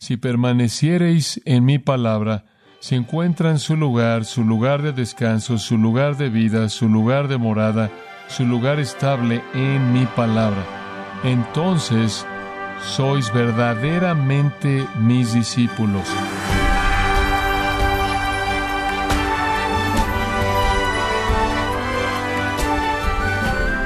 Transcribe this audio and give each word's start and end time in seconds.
si 0.00 0.16
permaneciereis 0.16 1.42
en 1.44 1.66
mi 1.66 1.78
palabra, 1.78 2.44
si 2.80 2.94
encuentran 2.94 3.58
su 3.58 3.76
lugar, 3.76 4.24
su 4.24 4.44
lugar 4.44 4.80
de 4.80 4.92
descanso, 4.92 5.58
su 5.58 5.76
lugar 5.76 6.16
de 6.16 6.30
vida, 6.30 6.70
su 6.70 6.88
lugar 6.88 7.28
de 7.28 7.36
morada, 7.36 7.90
su 8.26 8.46
lugar 8.46 8.80
estable 8.80 9.44
en 9.52 9.92
mi 9.92 10.06
palabra, 10.06 10.64
entonces 11.22 12.26
sois 12.82 13.30
verdaderamente 13.34 14.86
mis 14.98 15.34
discípulos. 15.34 16.08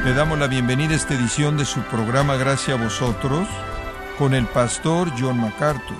Le 0.04 0.14
damos 0.14 0.38
la 0.38 0.46
bienvenida 0.46 0.92
a 0.92 0.96
esta 0.96 1.14
edición 1.14 1.56
de 1.56 1.64
su 1.64 1.80
programa 1.80 2.36
Gracias 2.36 2.78
a 2.78 2.80
vosotros 2.80 3.48
con 4.18 4.32
el 4.32 4.46
pastor 4.46 5.10
John 5.18 5.38
MacArthur. 5.40 5.96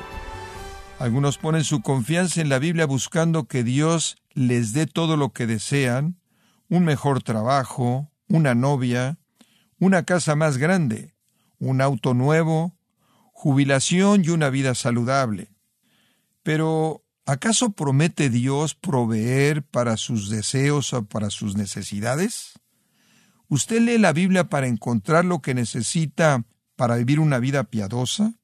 Algunos 0.99 1.39
ponen 1.39 1.65
su 1.65 1.83
confianza 1.83 2.41
en 2.41 2.49
la 2.49 2.61
Biblia 2.61 2.87
buscando 2.87 3.49
que 3.49 3.65
Dios 3.65 4.17
les 4.35 4.73
dé 4.73 4.87
todo 4.87 5.17
lo 5.17 5.33
que 5.33 5.47
desean, 5.47 6.21
un 6.69 6.85
mejor 6.85 7.23
trabajo, 7.23 8.11
una 8.29 8.55
novia, 8.55 9.19
una 9.79 10.05
casa 10.05 10.37
más 10.37 10.59
grande, 10.59 11.15
un 11.59 11.81
auto 11.81 12.15
nuevo, 12.15 12.77
jubilación 13.33 14.25
y 14.25 14.29
una 14.29 14.49
vida 14.49 14.75
saludable. 14.75 15.51
Pero, 16.45 17.03
¿acaso 17.27 17.73
promete 17.73 18.31
Dios 18.31 18.75
proveer 18.75 19.65
para 19.65 19.97
sus 19.97 20.31
deseos 20.31 20.93
o 20.93 21.05
para 21.05 21.31
sus 21.31 21.57
necesidades? 21.57 22.61
¿Usted 23.49 23.81
lee 23.81 23.99
la 23.99 24.13
Biblia 24.13 24.45
para 24.45 24.69
encontrar 24.69 25.25
lo 25.25 25.41
que 25.41 25.55
necesita 25.55 26.45
para 26.77 26.97
vivir 26.97 27.21
una 27.21 27.39
vida 27.39 27.65
piadosa? 27.65 28.35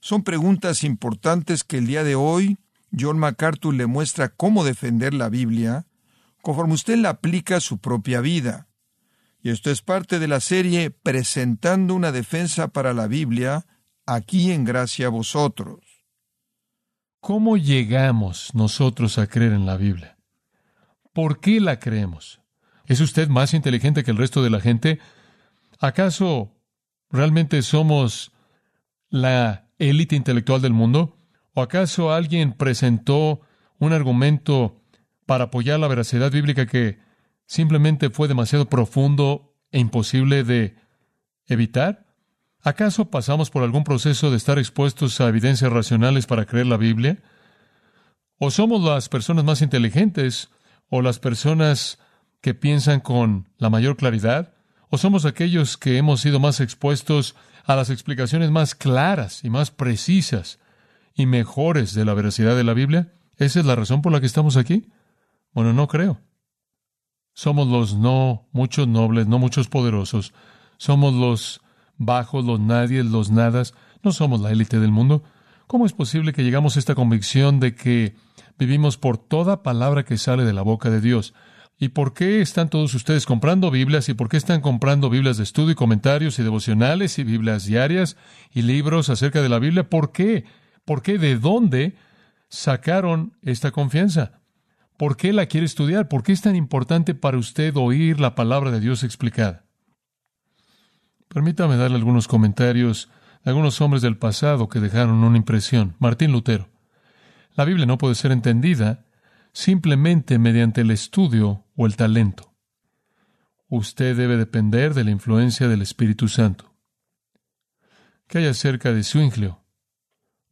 Son 0.00 0.22
preguntas 0.22 0.84
importantes 0.84 1.64
que 1.64 1.78
el 1.78 1.86
día 1.86 2.04
de 2.04 2.14
hoy 2.14 2.58
John 2.98 3.18
MacArthur 3.18 3.74
le 3.74 3.86
muestra 3.86 4.28
cómo 4.28 4.64
defender 4.64 5.14
la 5.14 5.28
Biblia 5.28 5.86
conforme 6.42 6.74
usted 6.74 6.96
la 6.96 7.10
aplica 7.10 7.56
a 7.56 7.60
su 7.60 7.78
propia 7.78 8.20
vida. 8.20 8.68
Y 9.42 9.50
esto 9.50 9.70
es 9.70 9.82
parte 9.82 10.18
de 10.18 10.28
la 10.28 10.40
serie 10.40 10.90
Presentando 10.90 11.94
una 11.94 12.12
defensa 12.12 12.68
para 12.68 12.92
la 12.92 13.06
Biblia, 13.06 13.66
aquí 14.06 14.52
en 14.52 14.64
Gracia 14.64 15.06
a 15.06 15.10
vosotros. 15.10 15.80
¿Cómo 17.20 17.56
llegamos 17.56 18.54
nosotros 18.54 19.18
a 19.18 19.26
creer 19.26 19.52
en 19.52 19.66
la 19.66 19.76
Biblia? 19.76 20.18
¿Por 21.12 21.40
qué 21.40 21.60
la 21.60 21.78
creemos? 21.78 22.40
¿Es 22.86 23.00
usted 23.00 23.28
más 23.28 23.54
inteligente 23.54 24.04
que 24.04 24.10
el 24.10 24.16
resto 24.16 24.42
de 24.42 24.50
la 24.50 24.60
gente? 24.60 25.00
¿Acaso 25.78 26.57
realmente 27.10 27.62
somos 27.62 28.32
la 29.08 29.68
élite 29.78 30.16
intelectual 30.16 30.60
del 30.60 30.72
mundo? 30.72 31.16
¿O 31.54 31.62
acaso 31.62 32.12
alguien 32.12 32.52
presentó 32.52 33.40
un 33.78 33.92
argumento 33.92 34.80
para 35.26 35.44
apoyar 35.44 35.80
la 35.80 35.88
veracidad 35.88 36.30
bíblica 36.30 36.66
que 36.66 36.98
simplemente 37.46 38.10
fue 38.10 38.28
demasiado 38.28 38.68
profundo 38.68 39.54
e 39.72 39.78
imposible 39.78 40.44
de 40.44 40.76
evitar? 41.46 42.06
¿Acaso 42.62 43.10
pasamos 43.10 43.50
por 43.50 43.62
algún 43.62 43.84
proceso 43.84 44.30
de 44.30 44.36
estar 44.36 44.58
expuestos 44.58 45.20
a 45.20 45.28
evidencias 45.28 45.72
racionales 45.72 46.26
para 46.26 46.44
creer 46.44 46.66
la 46.66 46.76
Biblia? 46.76 47.18
¿O 48.38 48.50
somos 48.50 48.82
las 48.82 49.08
personas 49.08 49.44
más 49.44 49.62
inteligentes 49.62 50.50
o 50.90 51.02
las 51.02 51.18
personas 51.18 51.98
que 52.40 52.54
piensan 52.54 53.00
con 53.00 53.48
la 53.58 53.70
mayor 53.70 53.96
claridad? 53.96 54.54
¿O 54.90 54.98
somos 54.98 55.24
aquellos 55.24 55.76
que 55.76 55.98
hemos 55.98 56.20
sido 56.20 56.40
más 56.40 56.60
expuestos 56.60 57.36
a 57.64 57.76
las 57.76 57.90
explicaciones 57.90 58.50
más 58.50 58.74
claras 58.74 59.44
y 59.44 59.50
más 59.50 59.70
precisas 59.70 60.58
y 61.14 61.26
mejores 61.26 61.94
de 61.94 62.04
la 62.04 62.14
veracidad 62.14 62.56
de 62.56 62.64
la 62.64 62.72
Biblia? 62.74 63.12
¿Esa 63.36 63.60
es 63.60 63.66
la 63.66 63.76
razón 63.76 64.00
por 64.00 64.12
la 64.12 64.20
que 64.20 64.26
estamos 64.26 64.56
aquí? 64.56 64.88
Bueno, 65.52 65.72
no 65.72 65.88
creo. 65.88 66.20
Somos 67.34 67.68
los 67.68 67.96
no 67.96 68.48
muchos 68.52 68.88
nobles, 68.88 69.26
no 69.26 69.38
muchos 69.38 69.68
poderosos. 69.68 70.32
Somos 70.78 71.12
los 71.14 71.60
bajos, 71.96 72.44
los 72.44 72.58
nadies, 72.58 73.04
los 73.04 73.30
nadas. 73.30 73.74
No 74.02 74.12
somos 74.12 74.40
la 74.40 74.50
élite 74.50 74.80
del 74.80 74.90
mundo. 74.90 75.22
¿Cómo 75.66 75.84
es 75.84 75.92
posible 75.92 76.32
que 76.32 76.42
llegamos 76.42 76.76
a 76.76 76.78
esta 76.78 76.94
convicción 76.94 77.60
de 77.60 77.74
que 77.74 78.16
vivimos 78.58 78.96
por 78.96 79.18
toda 79.18 79.62
palabra 79.62 80.04
que 80.04 80.16
sale 80.16 80.44
de 80.44 80.54
la 80.54 80.62
boca 80.62 80.88
de 80.88 81.02
Dios? 81.02 81.34
¿Y 81.80 81.90
por 81.90 82.12
qué 82.12 82.40
están 82.40 82.70
todos 82.70 82.92
ustedes 82.94 83.24
comprando 83.24 83.70
Biblias? 83.70 84.08
¿Y 84.08 84.14
por 84.14 84.28
qué 84.28 84.36
están 84.36 84.60
comprando 84.60 85.10
Biblias 85.10 85.36
de 85.36 85.44
estudio 85.44 85.70
y 85.70 85.76
comentarios 85.76 86.38
y 86.38 86.42
devocionales 86.42 87.18
y 87.20 87.24
Biblias 87.24 87.66
diarias 87.66 88.16
y 88.52 88.62
libros 88.62 89.10
acerca 89.10 89.42
de 89.42 89.48
la 89.48 89.60
Biblia? 89.60 89.88
¿Por 89.88 90.10
qué? 90.10 90.44
¿Por 90.84 91.02
qué? 91.02 91.18
¿De 91.18 91.38
dónde 91.38 91.94
sacaron 92.48 93.36
esta 93.42 93.70
confianza? 93.70 94.40
¿Por 94.96 95.16
qué 95.16 95.32
la 95.32 95.46
quiere 95.46 95.66
estudiar? 95.66 96.08
¿Por 96.08 96.24
qué 96.24 96.32
es 96.32 96.42
tan 96.42 96.56
importante 96.56 97.14
para 97.14 97.38
usted 97.38 97.76
oír 97.76 98.18
la 98.18 98.34
palabra 98.34 98.72
de 98.72 98.80
Dios 98.80 99.04
explicada? 99.04 99.64
Permítame 101.28 101.76
darle 101.76 101.98
algunos 101.98 102.26
comentarios 102.26 103.08
de 103.44 103.50
algunos 103.50 103.80
hombres 103.80 104.02
del 104.02 104.16
pasado 104.16 104.68
que 104.68 104.80
dejaron 104.80 105.22
una 105.22 105.36
impresión. 105.36 105.94
Martín 106.00 106.32
Lutero. 106.32 106.68
La 107.54 107.64
Biblia 107.64 107.86
no 107.86 107.98
puede 107.98 108.16
ser 108.16 108.32
entendida 108.32 109.04
simplemente 109.58 110.38
mediante 110.38 110.82
el 110.82 110.92
estudio 110.92 111.64
o 111.74 111.86
el 111.86 111.96
talento. 111.96 112.54
Usted 113.66 114.16
debe 114.16 114.36
depender 114.36 114.94
de 114.94 115.02
la 115.02 115.10
influencia 115.10 115.66
del 115.66 115.82
Espíritu 115.82 116.28
Santo. 116.28 116.76
¿Qué 118.28 118.38
hay 118.38 118.46
acerca 118.46 118.92
de 118.92 119.02
Zwinglio? 119.02 119.64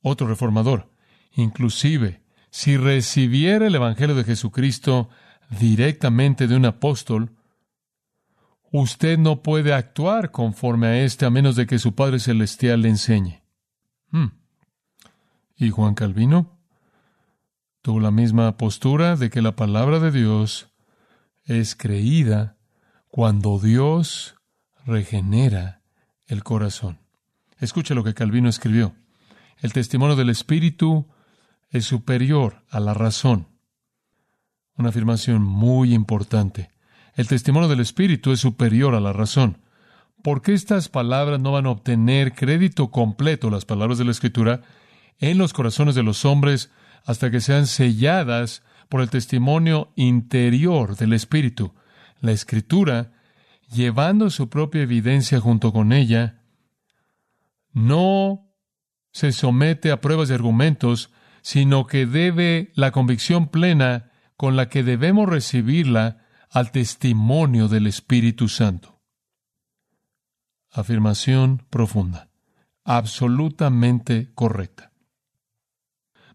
Otro 0.03 0.27
reformador. 0.27 0.91
Inclusive, 1.37 2.21
si 2.51 2.77
recibiera 2.77 3.69
el 3.69 3.77
Evangelio 3.77 4.17
de 4.17 4.25
Jesucristo 4.25 5.09
directamente 5.61 6.49
de 6.49 6.57
un 6.57 6.65
apóstol, 6.65 7.37
usted 8.73 9.19
no 9.19 9.41
puede 9.41 9.73
actuar 9.73 10.33
conforme 10.33 10.89
a 10.89 11.05
éste 11.05 11.27
a 11.27 11.31
menos 11.31 11.55
de 11.55 11.69
que 11.69 11.79
su 11.79 11.95
Padre 11.95 12.19
Celestial 12.19 12.83
le 12.83 12.89
enseñe. 12.89 13.45
Hmm. 14.11 14.33
¿Y 15.55 15.71
Juan 15.71 15.95
Calvino? 15.95 16.56
Tuvo 17.87 18.01
la 18.01 18.11
misma 18.11 18.57
postura 18.57 19.15
de 19.15 19.31
que 19.31 19.41
la 19.41 19.55
palabra 19.55 20.01
de 20.01 20.11
Dios 20.11 20.67
es 21.45 21.77
creída 21.77 22.57
cuando 23.07 23.61
Dios 23.61 24.35
regenera 24.85 25.83
el 26.27 26.43
corazón. 26.43 26.99
Escucha 27.61 27.95
lo 27.95 28.03
que 28.03 28.13
Calvino 28.13 28.49
escribió. 28.49 28.97
El 29.59 29.73
testimonio 29.73 30.17
del 30.17 30.31
Espíritu 30.31 31.07
es 31.71 31.85
superior 31.85 32.65
a 32.71 32.81
la 32.81 32.93
razón. 32.93 33.47
Una 34.77 34.89
afirmación 34.89 35.45
muy 35.45 35.95
importante. 35.95 36.73
El 37.15 37.29
testimonio 37.29 37.69
del 37.69 37.79
Espíritu 37.79 38.33
es 38.33 38.41
superior 38.41 38.97
a 38.97 39.01
la 39.01 39.13
razón. 39.13 39.59
¿Por 40.25 40.43
qué 40.43 40.55
estas 40.55 40.89
palabras 40.89 41.39
no 41.39 41.53
van 41.53 41.67
a 41.67 41.71
obtener 41.71 42.35
crédito 42.35 42.91
completo, 42.91 43.49
las 43.49 43.65
palabras 43.65 43.97
de 43.97 44.07
la 44.07 44.11
Escritura, 44.11 44.63
en 45.21 45.39
los 45.39 45.53
corazones 45.53 45.95
de 45.95 46.03
los 46.03 46.25
hombres 46.25 46.73
hasta 47.07 47.31
que 47.31 47.41
sean 47.41 47.67
selladas 47.67 48.63
por 48.89 49.01
el 49.01 49.09
testimonio 49.09 49.93
interior 49.97 50.97
del 50.97 51.13
Espíritu. 51.13 51.75
La 52.21 52.33
Escritura, 52.33 53.13
llevando 53.73 54.29
su 54.29 54.49
propia 54.51 54.83
evidencia 54.83 55.41
junto 55.41 55.73
con 55.73 55.93
ella, 55.93 56.43
no 57.73 58.53
se 59.13 59.33
somete 59.33 59.93
a 59.93 60.01
pruebas 60.01 60.31
y 60.31 60.35
argumentos, 60.35 61.11
sino 61.43 61.87
que 61.87 62.07
debe 62.07 62.73
la 62.75 62.91
convicción 62.91 63.49
plena 63.49 64.11
con 64.37 64.57
la 64.57 64.69
que 64.69 64.83
debemos 64.83 65.29
recibirla 65.29 66.27
al 66.51 66.73
testimonio 66.73 67.69
del 67.69 67.87
Espíritu 67.87 68.49
Santo. 68.49 69.01
Afirmación 70.73 71.65
profunda, 71.71 72.31
absolutamente 72.85 74.33
correcta. 74.35 74.93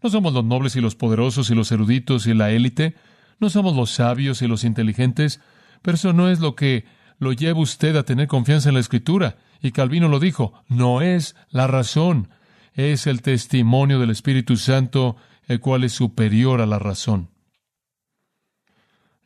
No 0.02 0.10
somos 0.10 0.32
los 0.32 0.44
nobles 0.44 0.76
y 0.76 0.80
los 0.80 0.96
poderosos 0.96 1.50
y 1.50 1.54
los 1.54 1.70
eruditos 1.70 2.26
y 2.26 2.34
la 2.34 2.50
élite, 2.50 2.96
no 3.38 3.50
somos 3.50 3.76
los 3.76 3.90
sabios 3.90 4.42
y 4.42 4.48
los 4.48 4.64
inteligentes, 4.64 5.40
pero 5.82 5.96
eso 5.96 6.12
no 6.12 6.28
es 6.28 6.40
lo 6.40 6.54
que 6.54 6.84
lo 7.18 7.32
lleva 7.32 7.60
usted 7.60 7.96
a 7.96 8.04
tener 8.04 8.26
confianza 8.26 8.68
en 8.68 8.74
la 8.74 8.80
Escritura. 8.80 9.36
Y 9.60 9.72
Calvino 9.72 10.08
lo 10.08 10.18
dijo, 10.18 10.54
no 10.68 11.02
es 11.02 11.36
la 11.50 11.66
razón, 11.66 12.30
es 12.74 13.06
el 13.06 13.22
testimonio 13.22 14.00
del 14.00 14.10
Espíritu 14.10 14.56
Santo, 14.56 15.16
el 15.46 15.60
cual 15.60 15.84
es 15.84 15.92
superior 15.92 16.60
a 16.60 16.66
la 16.66 16.78
razón. 16.78 17.30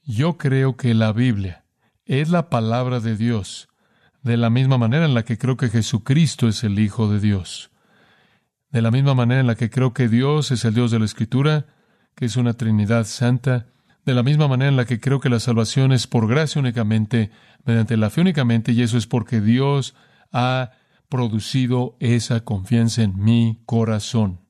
Yo 0.05 0.37
creo 0.37 0.77
que 0.77 0.95
la 0.95 1.13
Biblia 1.13 1.65
es 2.05 2.31
la 2.31 2.49
palabra 2.49 3.01
de 3.01 3.17
Dios, 3.17 3.69
de 4.23 4.37
la 4.37 4.51
misma 4.51 4.79
manera 4.79 5.05
en 5.05 5.15
la 5.15 5.25
que 5.25 5.39
creo 5.39 5.57
que 5.57 5.69
Jesucristo 5.69 6.49
es 6.49 6.65
el 6.65 6.79
Hijo 6.79 7.11
de 7.11 7.21
Dios. 7.21 7.71
De 8.71 8.83
la 8.83 8.91
misma 8.91 9.15
manera 9.15 9.41
en 9.41 9.47
la 9.47 9.55
que 9.55 9.71
creo 9.71 9.95
que 9.95 10.09
Dios 10.09 10.51
es 10.51 10.65
el 10.65 10.75
Dios 10.75 10.91
de 10.91 10.99
la 10.99 11.05
Escritura, 11.05 11.67
que 12.15 12.25
es 12.25 12.37
una 12.37 12.55
Trinidad 12.55 13.05
santa, 13.05 13.67
de 14.05 14.15
la 14.15 14.23
misma 14.23 14.49
manera 14.49 14.69
en 14.69 14.77
la 14.77 14.85
que 14.85 15.01
creo 15.01 15.21
que 15.21 15.29
la 15.29 15.41
salvación 15.41 15.93
es 15.93 16.07
por 16.07 16.29
gracia 16.29 16.61
únicamente, 16.61 17.31
mediante 17.65 17.97
la 17.97 18.11
fe 18.11 18.21
únicamente, 18.21 18.73
y 18.73 18.83
eso 18.83 18.99
es 18.99 19.07
porque 19.07 19.41
Dios 19.41 19.95
ha 20.33 20.71
producido 21.09 21.97
esa 22.01 22.45
confianza 22.45 23.03
en 23.03 23.17
mi 23.23 23.63
corazón. 23.67 24.41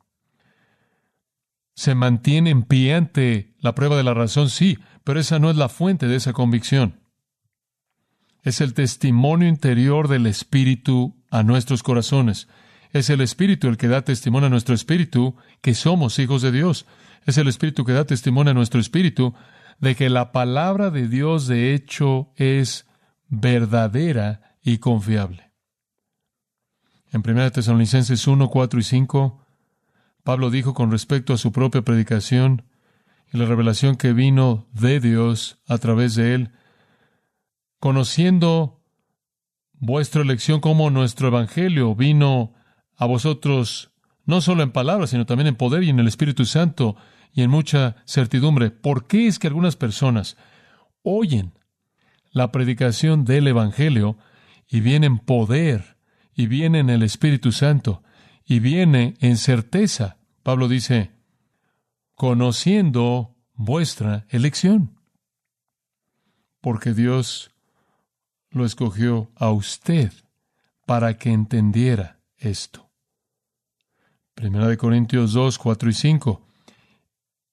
se 1.74 1.94
mantiene 1.94 2.50
en 2.50 2.62
pie 2.62 3.54
la 3.60 3.74
prueba 3.74 3.96
de 3.96 4.02
la 4.02 4.14
razón, 4.14 4.48
sí, 4.48 4.78
pero 5.04 5.20
esa 5.20 5.38
no 5.38 5.50
es 5.50 5.56
la 5.56 5.68
fuente 5.68 6.06
de 6.06 6.16
esa 6.16 6.32
convicción. 6.32 7.00
Es 8.42 8.60
el 8.60 8.74
testimonio 8.74 9.48
interior 9.48 10.08
del 10.08 10.26
Espíritu 10.26 11.22
a 11.30 11.42
nuestros 11.42 11.82
corazones. 11.82 12.48
Es 12.96 13.10
el 13.10 13.20
Espíritu 13.20 13.68
el 13.68 13.76
que 13.76 13.88
da 13.88 14.00
testimonio 14.00 14.46
a 14.46 14.50
nuestro 14.50 14.74
Espíritu 14.74 15.36
que 15.60 15.74
somos 15.74 16.18
hijos 16.18 16.40
de 16.40 16.50
Dios. 16.50 16.86
Es 17.26 17.36
el 17.36 17.46
Espíritu 17.46 17.84
que 17.84 17.92
da 17.92 18.06
testimonio 18.06 18.52
a 18.52 18.54
nuestro 18.54 18.80
Espíritu 18.80 19.34
de 19.80 19.94
que 19.94 20.08
la 20.08 20.32
palabra 20.32 20.90
de 20.90 21.06
Dios 21.06 21.46
de 21.46 21.74
hecho 21.74 22.32
es 22.36 22.86
verdadera 23.28 24.56
y 24.62 24.78
confiable. 24.78 25.52
En 27.12 27.22
1 27.22 27.52
Tesalonicenses 27.52 28.26
1, 28.26 28.48
4 28.48 28.80
y 28.80 28.82
5, 28.82 29.46
Pablo 30.24 30.48
dijo 30.48 30.72
con 30.72 30.90
respecto 30.90 31.34
a 31.34 31.38
su 31.38 31.52
propia 31.52 31.82
predicación 31.82 32.64
y 33.30 33.36
la 33.36 33.44
revelación 33.44 33.96
que 33.96 34.14
vino 34.14 34.68
de 34.72 35.00
Dios 35.00 35.58
a 35.68 35.76
través 35.76 36.14
de 36.14 36.34
él, 36.34 36.52
conociendo 37.78 38.82
vuestra 39.74 40.22
elección 40.22 40.60
como 40.60 40.88
nuestro 40.88 41.28
Evangelio 41.28 41.94
vino 41.94 42.55
a 42.96 43.06
vosotros 43.06 43.90
no 44.24 44.40
solo 44.40 44.62
en 44.62 44.72
palabras, 44.72 45.10
sino 45.10 45.26
también 45.26 45.46
en 45.46 45.56
poder 45.56 45.84
y 45.84 45.90
en 45.90 46.00
el 46.00 46.08
Espíritu 46.08 46.44
Santo 46.44 46.96
y 47.32 47.42
en 47.42 47.50
mucha 47.50 47.96
certidumbre. 48.06 48.70
¿Por 48.70 49.06
qué 49.06 49.26
es 49.26 49.38
que 49.38 49.46
algunas 49.46 49.76
personas 49.76 50.36
oyen 51.02 51.52
la 52.32 52.50
predicación 52.50 53.24
del 53.24 53.46
Evangelio 53.46 54.18
y 54.68 54.80
vienen 54.80 55.18
poder 55.18 55.96
y 56.34 56.46
viene 56.46 56.80
en 56.80 56.90
el 56.90 57.02
Espíritu 57.02 57.52
Santo 57.52 58.02
y 58.44 58.58
viene 58.58 59.14
en 59.20 59.36
certeza? 59.36 60.16
Pablo 60.42 60.68
dice, 60.68 61.12
conociendo 62.14 63.36
vuestra 63.54 64.26
elección. 64.28 64.98
Porque 66.60 66.94
Dios 66.94 67.52
lo 68.50 68.64
escogió 68.64 69.30
a 69.36 69.50
usted 69.50 70.12
para 70.84 71.16
que 71.16 71.30
entendiera 71.30 72.18
esto. 72.38 72.85
Primera 74.36 74.68
de 74.68 74.76
Corintios 74.76 75.32
2, 75.32 75.56
4 75.56 75.88
y 75.88 75.92
5. 75.94 76.42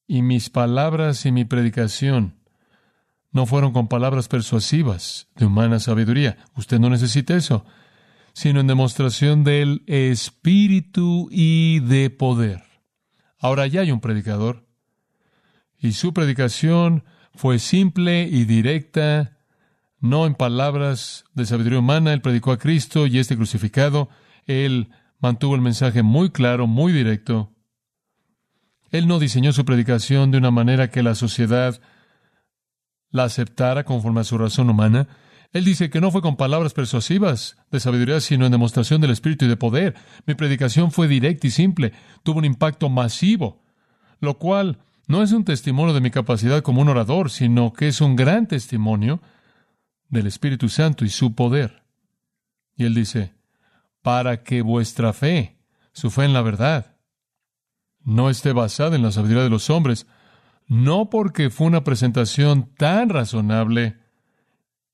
Y 0.05 0.21
mis 0.21 0.49
palabras 0.49 1.25
y 1.25 1.31
mi 1.31 1.45
predicación 1.45 2.35
no 3.31 3.45
fueron 3.45 3.71
con 3.71 3.87
palabras 3.87 4.27
persuasivas 4.27 5.29
de 5.37 5.45
humana 5.45 5.79
sabiduría. 5.79 6.39
Usted 6.57 6.79
no 6.79 6.89
necesita 6.89 7.37
eso, 7.37 7.65
sino 8.33 8.59
en 8.59 8.67
demostración 8.67 9.45
del 9.45 9.83
Espíritu 9.87 11.29
y 11.31 11.79
de 11.79 12.09
poder. 12.09 12.63
Ahora 13.39 13.65
ya 13.65 13.79
hay 13.79 13.91
un 13.91 14.01
predicador. 14.01 14.67
Y 15.79 15.93
su 15.93 16.13
predicación 16.13 17.05
fue 17.33 17.59
simple 17.59 18.23
y 18.23 18.43
directa, 18.43 19.37
no 20.01 20.25
en 20.25 20.35
palabras 20.35 21.23
de 21.33 21.45
sabiduría 21.45 21.79
humana. 21.79 22.11
Él 22.11 22.19
predicó 22.19 22.51
a 22.51 22.59
Cristo 22.59 23.07
y 23.07 23.19
este 23.19 23.37
crucificado. 23.37 24.09
Él 24.47 24.89
mantuvo 25.23 25.55
el 25.55 25.61
mensaje 25.61 26.03
muy 26.03 26.31
claro, 26.31 26.67
muy 26.67 26.91
directo. 26.91 27.49
Él 28.91 29.07
no 29.07 29.19
diseñó 29.19 29.53
su 29.53 29.63
predicación 29.63 30.31
de 30.31 30.37
una 30.37 30.51
manera 30.51 30.91
que 30.91 31.01
la 31.01 31.15
sociedad 31.15 31.79
la 33.09 33.23
aceptara 33.23 33.85
conforme 33.85 34.19
a 34.19 34.25
su 34.25 34.37
razón 34.37 34.69
humana. 34.69 35.07
Él 35.53 35.63
dice 35.63 35.89
que 35.89 36.01
no 36.01 36.11
fue 36.11 36.21
con 36.21 36.35
palabras 36.35 36.73
persuasivas 36.73 37.55
de 37.71 37.79
sabiduría, 37.79 38.19
sino 38.19 38.45
en 38.45 38.51
demostración 38.51 38.99
del 38.99 39.11
Espíritu 39.11 39.45
y 39.45 39.47
de 39.47 39.55
poder. 39.55 39.95
Mi 40.25 40.35
predicación 40.35 40.91
fue 40.91 41.07
directa 41.07 41.47
y 41.47 41.51
simple, 41.51 41.93
tuvo 42.23 42.39
un 42.39 42.45
impacto 42.45 42.89
masivo, 42.89 43.63
lo 44.19 44.37
cual 44.37 44.79
no 45.07 45.23
es 45.23 45.31
un 45.31 45.45
testimonio 45.45 45.93
de 45.93 46.01
mi 46.01 46.11
capacidad 46.11 46.61
como 46.61 46.81
un 46.81 46.89
orador, 46.89 47.29
sino 47.29 47.71
que 47.71 47.87
es 47.87 48.01
un 48.01 48.17
gran 48.17 48.47
testimonio 48.47 49.21
del 50.09 50.27
Espíritu 50.27 50.67
Santo 50.67 51.05
y 51.05 51.09
su 51.09 51.33
poder. 51.33 51.83
Y 52.75 52.83
él 52.83 52.93
dice, 52.93 53.33
para 54.03 54.43
que 54.43 54.61
vuestra 54.61 55.13
fe, 55.13 55.57
su 55.93 56.11
fe 56.11 56.25
en 56.25 56.33
la 56.33 56.43
verdad, 56.43 56.97
no 58.03 58.29
esté 58.29 58.51
basada 58.51 58.95
en 58.95 59.01
la 59.01 59.11
sabiduría 59.11 59.43
de 59.43 59.49
los 59.49 59.71
hombres, 59.71 60.05
no 60.67 61.09
porque 61.09 61.49
fue 61.49 61.67
una 61.67 61.83
presentación 61.83 62.69
tan 62.75 63.09
razonable 63.09 63.97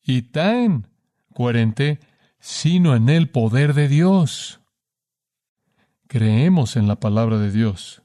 y 0.01 0.21
tan 0.21 0.87
coherente, 1.33 1.99
sino 2.39 2.95
en 2.95 3.09
el 3.09 3.29
poder 3.29 3.73
de 3.73 3.87
Dios. 3.87 4.61
Creemos 6.07 6.77
en 6.77 6.87
la 6.87 6.99
palabra 6.99 7.37
de 7.37 7.51
Dios 7.51 8.03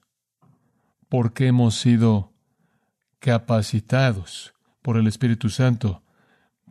porque 1.08 1.46
hemos 1.46 1.76
sido 1.76 2.32
capacitados 3.20 4.54
por 4.82 4.96
el 4.96 5.06
Espíritu 5.06 5.48
Santo 5.48 6.02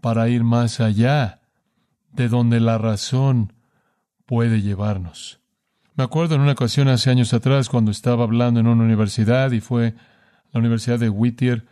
para 0.01 0.27
ir 0.27 0.43
más 0.43 0.79
allá 0.79 1.41
de 2.11 2.27
donde 2.27 2.59
la 2.59 2.77
razón 2.77 3.53
puede 4.33 4.63
llevarnos. 4.63 5.41
Me 5.93 6.03
acuerdo 6.03 6.33
en 6.33 6.41
una 6.41 6.53
ocasión 6.53 6.87
hace 6.87 7.11
años 7.11 7.35
atrás 7.35 7.69
cuando 7.69 7.91
estaba 7.91 8.23
hablando 8.23 8.59
en 8.59 8.65
una 8.65 8.83
universidad 8.83 9.51
y 9.51 9.59
fue 9.59 9.93
la 10.51 10.59
Universidad 10.59 10.97
de 10.97 11.07
Whittier, 11.07 11.67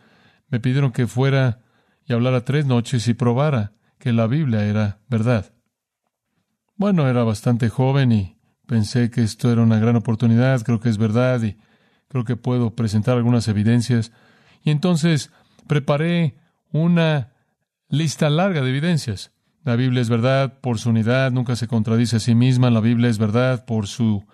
me 0.48 0.60
pidieron 0.60 0.92
que 0.92 1.08
fuera 1.08 1.58
y 2.06 2.12
hablara 2.12 2.44
tres 2.44 2.64
noches 2.64 3.08
y 3.08 3.14
probara 3.14 3.72
que 3.98 4.12
la 4.12 4.28
Biblia 4.28 4.64
era 4.64 5.00
verdad. 5.08 5.52
Bueno, 6.76 7.08
era 7.08 7.24
bastante 7.24 7.68
joven 7.68 8.12
y 8.12 8.36
pensé 8.68 9.10
que 9.10 9.24
esto 9.24 9.50
era 9.50 9.62
una 9.62 9.80
gran 9.80 9.96
oportunidad, 9.96 10.62
creo 10.62 10.78
que 10.78 10.88
es 10.88 10.98
verdad 10.98 11.42
y 11.42 11.56
creo 12.06 12.24
que 12.24 12.36
puedo 12.36 12.76
presentar 12.76 13.16
algunas 13.16 13.48
evidencias. 13.48 14.12
Y 14.62 14.70
entonces 14.70 15.32
preparé 15.66 16.36
una 16.70 17.32
lista 17.88 18.30
larga 18.30 18.60
de 18.62 18.70
evidencias. 18.70 19.31
La 19.64 19.76
Biblia 19.76 20.02
es 20.02 20.08
verdad 20.08 20.58
por 20.60 20.78
su 20.78 20.90
unidad, 20.90 21.30
nunca 21.30 21.54
se 21.54 21.68
contradice 21.68 22.16
a 22.16 22.20
sí 22.20 22.34
misma. 22.34 22.70
La 22.70 22.80
Biblia 22.80 23.08
es 23.08 23.18
verdad 23.18 23.64
por 23.64 23.86
su 23.86 24.24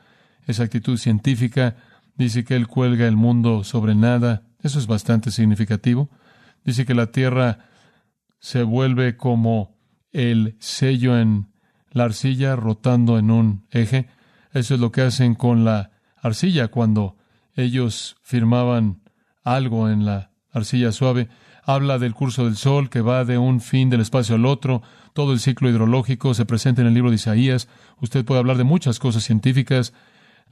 exactitud 0.47 0.97
científica. 0.97 1.77
Dice 2.17 2.45
que 2.45 2.57
Él 2.57 2.67
cuelga 2.67 3.07
el 3.07 3.17
mundo 3.17 3.63
sobre 3.63 3.95
nada. 3.95 4.43
Eso 4.63 4.79
es 4.79 4.87
bastante 4.87 5.31
significativo. 5.31 6.09
Dice 6.65 6.87
que 6.87 6.95
la 6.95 7.09
tierra 7.09 7.59
se 8.39 8.63
vuelve 8.63 9.19
como 9.19 9.77
el 10.13 10.57
sello 10.61 11.19
en 11.19 11.49
la 11.91 12.05
arcilla 12.05 12.57
rotando 12.57 13.19
en 13.19 13.31
un 13.31 13.67
eje. 13.71 14.09
Eso 14.55 14.75
es 14.75 14.81
lo 14.81 14.93
que 14.93 15.03
hacen 15.03 15.35
con 15.35 15.65
la 15.65 15.91
arcilla 16.23 16.69
cuando 16.69 17.19
ellos 17.55 18.17
firmaban 18.23 19.03
algo 19.45 19.91
en 19.91 20.07
la 20.07 20.31
arcilla 20.53 20.91
suave 20.91 21.29
habla 21.69 21.99
del 21.99 22.15
curso 22.15 22.47
del 22.47 22.57
sol 22.57 22.89
que 22.89 23.03
va 23.03 23.27
de 23.27 23.37
un 23.37 23.61
fin 23.61 23.91
del 23.91 24.01
espacio 24.01 24.37
al 24.37 24.47
otro, 24.47 24.81
todo 25.19 25.33
el 25.33 25.41
ciclo 25.41 25.69
hidrológico 25.69 26.33
se 26.33 26.47
presenta 26.47 26.81
en 26.81 26.87
el 26.87 26.95
libro 26.95 27.11
de 27.11 27.17
Isaías, 27.17 27.67
usted 28.01 28.25
puede 28.25 28.39
hablar 28.39 28.57
de 28.57 28.63
muchas 28.63 29.01
cosas 29.01 29.25
científicas, 29.25 29.93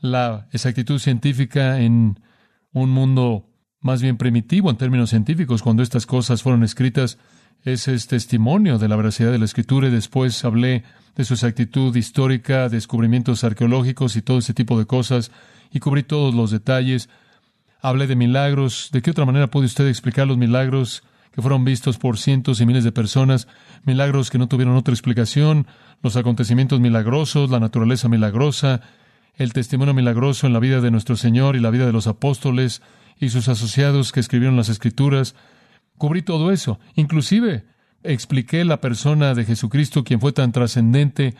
la 0.00 0.48
exactitud 0.50 0.98
científica 0.98 1.78
en 1.78 2.18
un 2.72 2.90
mundo 2.90 3.48
más 3.80 4.02
bien 4.02 4.16
primitivo 4.16 4.68
en 4.68 4.76
términos 4.76 5.10
científicos, 5.10 5.62
cuando 5.62 5.84
estas 5.84 6.04
cosas 6.04 6.42
fueron 6.42 6.64
escritas, 6.64 7.16
ese 7.62 7.94
es 7.94 8.08
testimonio 8.08 8.76
de 8.78 8.88
la 8.88 8.96
veracidad 8.96 9.30
de 9.30 9.38
la 9.38 9.44
escritura 9.44 9.86
y 9.86 9.92
después 9.92 10.44
hablé 10.44 10.82
de 11.14 11.24
su 11.24 11.34
exactitud 11.34 11.94
histórica, 11.94 12.68
descubrimientos 12.68 13.44
arqueológicos 13.44 14.16
y 14.16 14.22
todo 14.22 14.38
ese 14.38 14.52
tipo 14.52 14.76
de 14.80 14.86
cosas 14.86 15.30
y 15.70 15.78
cubrí 15.78 16.02
todos 16.02 16.34
los 16.34 16.50
detalles 16.50 17.08
Hablé 17.82 18.08
de 18.08 18.16
milagros. 18.16 18.88
¿De 18.90 19.00
qué 19.00 19.12
otra 19.12 19.26
manera 19.26 19.46
puede 19.46 19.66
usted 19.66 19.86
explicar 19.86 20.26
los 20.26 20.38
milagros 20.38 21.04
que 21.36 21.42
fueron 21.42 21.66
vistos 21.66 21.98
por 21.98 22.16
cientos 22.16 22.62
y 22.62 22.66
miles 22.66 22.82
de 22.82 22.92
personas? 22.92 23.46
Milagros 23.84 24.30
que 24.30 24.38
no 24.38 24.48
tuvieron 24.48 24.74
otra 24.74 24.94
explicación, 24.94 25.66
los 26.02 26.16
acontecimientos 26.16 26.80
milagrosos, 26.80 27.50
la 27.50 27.60
naturaleza 27.60 28.08
milagrosa, 28.08 28.80
el 29.34 29.52
testimonio 29.52 29.92
milagroso 29.92 30.46
en 30.46 30.54
la 30.54 30.60
vida 30.60 30.80
de 30.80 30.90
nuestro 30.90 31.14
Señor 31.14 31.54
y 31.54 31.60
la 31.60 31.68
vida 31.68 31.84
de 31.84 31.92
los 31.92 32.06
apóstoles 32.06 32.80
y 33.20 33.28
sus 33.28 33.48
asociados 33.48 34.12
que 34.12 34.20
escribieron 34.20 34.56
las 34.56 34.70
Escrituras. 34.70 35.34
Cubrí 35.98 36.22
todo 36.22 36.50
eso. 36.52 36.80
Inclusive 36.94 37.66
expliqué 38.02 38.64
la 38.64 38.80
persona 38.80 39.34
de 39.34 39.44
Jesucristo, 39.44 40.04
quien 40.04 40.20
fue 40.20 40.32
tan 40.32 40.52
trascendente, 40.52 41.34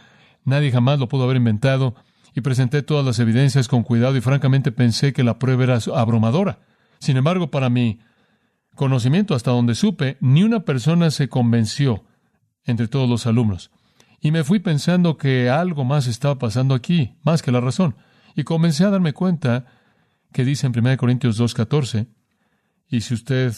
nadie 0.45 0.73
jamás 0.73 0.99
lo 0.99 1.09
pudo 1.09 1.25
haber 1.25 1.39
inventado 1.39 1.95
y 2.35 2.43
presenté 2.43 2.83
todas 2.83 3.07
las 3.07 3.19
evidencias 3.19 3.67
con 3.67 3.83
cuidado 3.83 4.15
y 4.15 4.21
francamente 4.21 4.73
pensé 4.73 5.15
que 5.15 5.25
la 5.25 5.39
prueba 5.39 5.65
era 5.65 5.79
abrumadora. 5.95 6.59
Sin 6.99 7.17
embargo, 7.17 7.51
para 7.51 7.71
mi 7.71 8.01
conocimiento, 8.77 9.35
hasta 9.35 9.51
donde 9.51 9.75
supe, 9.75 10.17
ni 10.21 10.45
una 10.45 10.61
persona 10.61 11.11
se 11.11 11.29
convenció 11.29 12.05
entre 12.65 12.87
todos 12.87 13.09
los 13.09 13.27
alumnos. 13.27 13.71
Y 14.21 14.31
me 14.31 14.45
fui 14.45 14.61
pensando 14.61 15.17
que 15.17 15.51
algo 15.51 15.85
más 15.85 16.07
estaba 16.07 16.39
pasando 16.39 16.75
aquí, 16.75 17.15
más 17.25 17.43
que 17.43 17.53
la 17.53 17.61
razón. 17.61 17.97
Y 18.37 18.45
comencé 18.45 18.85
a 18.85 18.91
darme 18.91 19.13
cuenta 19.13 19.67
que 20.33 20.45
dice 20.45 20.67
en 20.67 20.79
1 20.79 20.97
Corintios 20.97 21.41
2.14, 21.41 22.07
y 22.89 23.01
si 23.01 23.15
usted 23.15 23.53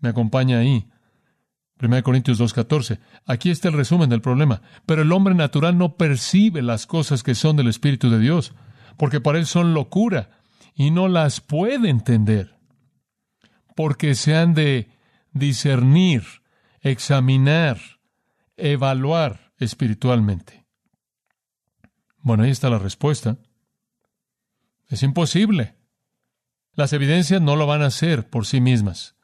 me 0.00 0.08
acompaña 0.08 0.58
ahí, 0.58 0.88
1 1.80 2.02
Corintios 2.02 2.40
2.14. 2.40 3.00
Aquí 3.26 3.50
está 3.50 3.68
el 3.68 3.74
resumen 3.74 4.08
del 4.08 4.20
problema. 4.20 4.62
Pero 4.86 5.02
el 5.02 5.12
hombre 5.12 5.34
natural 5.34 5.76
no 5.76 5.96
percibe 5.96 6.62
las 6.62 6.86
cosas 6.86 7.22
que 7.22 7.34
son 7.34 7.56
del 7.56 7.68
Espíritu 7.68 8.08
de 8.10 8.20
Dios, 8.20 8.54
porque 8.96 9.20
para 9.20 9.38
él 9.38 9.46
son 9.46 9.74
locura 9.74 10.30
y 10.74 10.90
no 10.90 11.08
las 11.08 11.40
puede 11.40 11.90
entender, 11.90 12.56
porque 13.76 14.14
se 14.14 14.36
han 14.36 14.54
de 14.54 14.90
discernir, 15.32 16.22
examinar, 16.80 17.78
evaluar 18.56 19.52
espiritualmente. 19.58 20.64
Bueno, 22.18 22.44
ahí 22.44 22.50
está 22.50 22.70
la 22.70 22.78
respuesta. 22.78 23.38
Es 24.88 25.02
imposible. 25.02 25.74
Las 26.74 26.92
evidencias 26.92 27.40
no 27.40 27.56
lo 27.56 27.66
van 27.66 27.82
a 27.82 27.86
hacer 27.86 28.28
por 28.28 28.46
sí 28.46 28.60
mismas. 28.60 29.16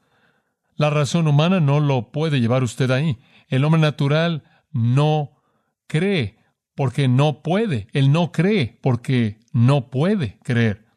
La 0.74 0.90
razón 0.90 1.26
humana 1.26 1.60
no 1.60 1.80
lo 1.80 2.12
puede 2.12 2.40
llevar 2.40 2.62
usted 2.62 2.90
ahí. 2.90 3.18
El 3.48 3.64
hombre 3.64 3.80
natural 3.80 4.44
no 4.70 5.42
cree 5.86 6.38
porque 6.74 7.08
no 7.08 7.42
puede. 7.42 7.88
Él 7.92 8.12
no 8.12 8.32
cree 8.32 8.78
porque 8.82 9.40
no 9.52 9.90
puede 9.90 10.38
creer. 10.44 10.87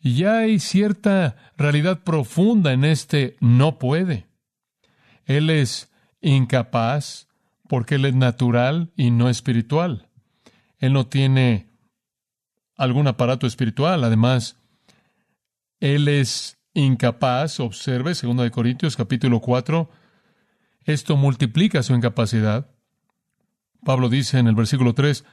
Y 0.00 0.24
hay 0.24 0.60
cierta 0.60 1.36
realidad 1.56 2.02
profunda 2.04 2.72
en 2.72 2.84
este 2.84 3.36
no 3.40 3.78
puede. 3.78 4.26
Él 5.24 5.50
es 5.50 5.90
incapaz 6.20 7.28
porque 7.68 7.96
él 7.96 8.04
es 8.04 8.14
natural 8.14 8.92
y 8.96 9.10
no 9.10 9.28
espiritual. 9.28 10.08
Él 10.78 10.92
no 10.92 11.06
tiene 11.06 11.68
algún 12.76 13.08
aparato 13.08 13.46
espiritual. 13.46 14.04
Además, 14.04 14.56
él 15.80 16.08
es 16.08 16.58
incapaz, 16.74 17.60
observe, 17.60 18.14
2 18.14 18.36
de 18.36 18.50
Corintios 18.50 18.96
capítulo 18.96 19.40
4, 19.40 19.90
esto 20.84 21.16
multiplica 21.16 21.82
su 21.82 21.94
incapacidad. 21.94 22.70
Pablo 23.84 24.08
dice 24.08 24.38
en 24.38 24.46
el 24.46 24.54
versículo 24.54 24.94
3, 24.94 25.24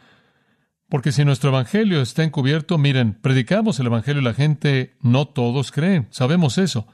porque 0.90 1.12
si 1.12 1.26
nuestro 1.26 1.50
evangelio 1.50 2.02
está 2.02 2.24
encubierto, 2.24 2.78
miren, 2.78 3.14
predicamos 3.14 3.80
el 3.80 3.88
evangelio 3.88 4.22
y 4.22 4.26
la 4.26 4.34
gente, 4.34 4.96
no 5.02 5.28
todos 5.28 5.72
creen, 5.72 6.08
sabemos 6.12 6.58
eso. 6.58 6.88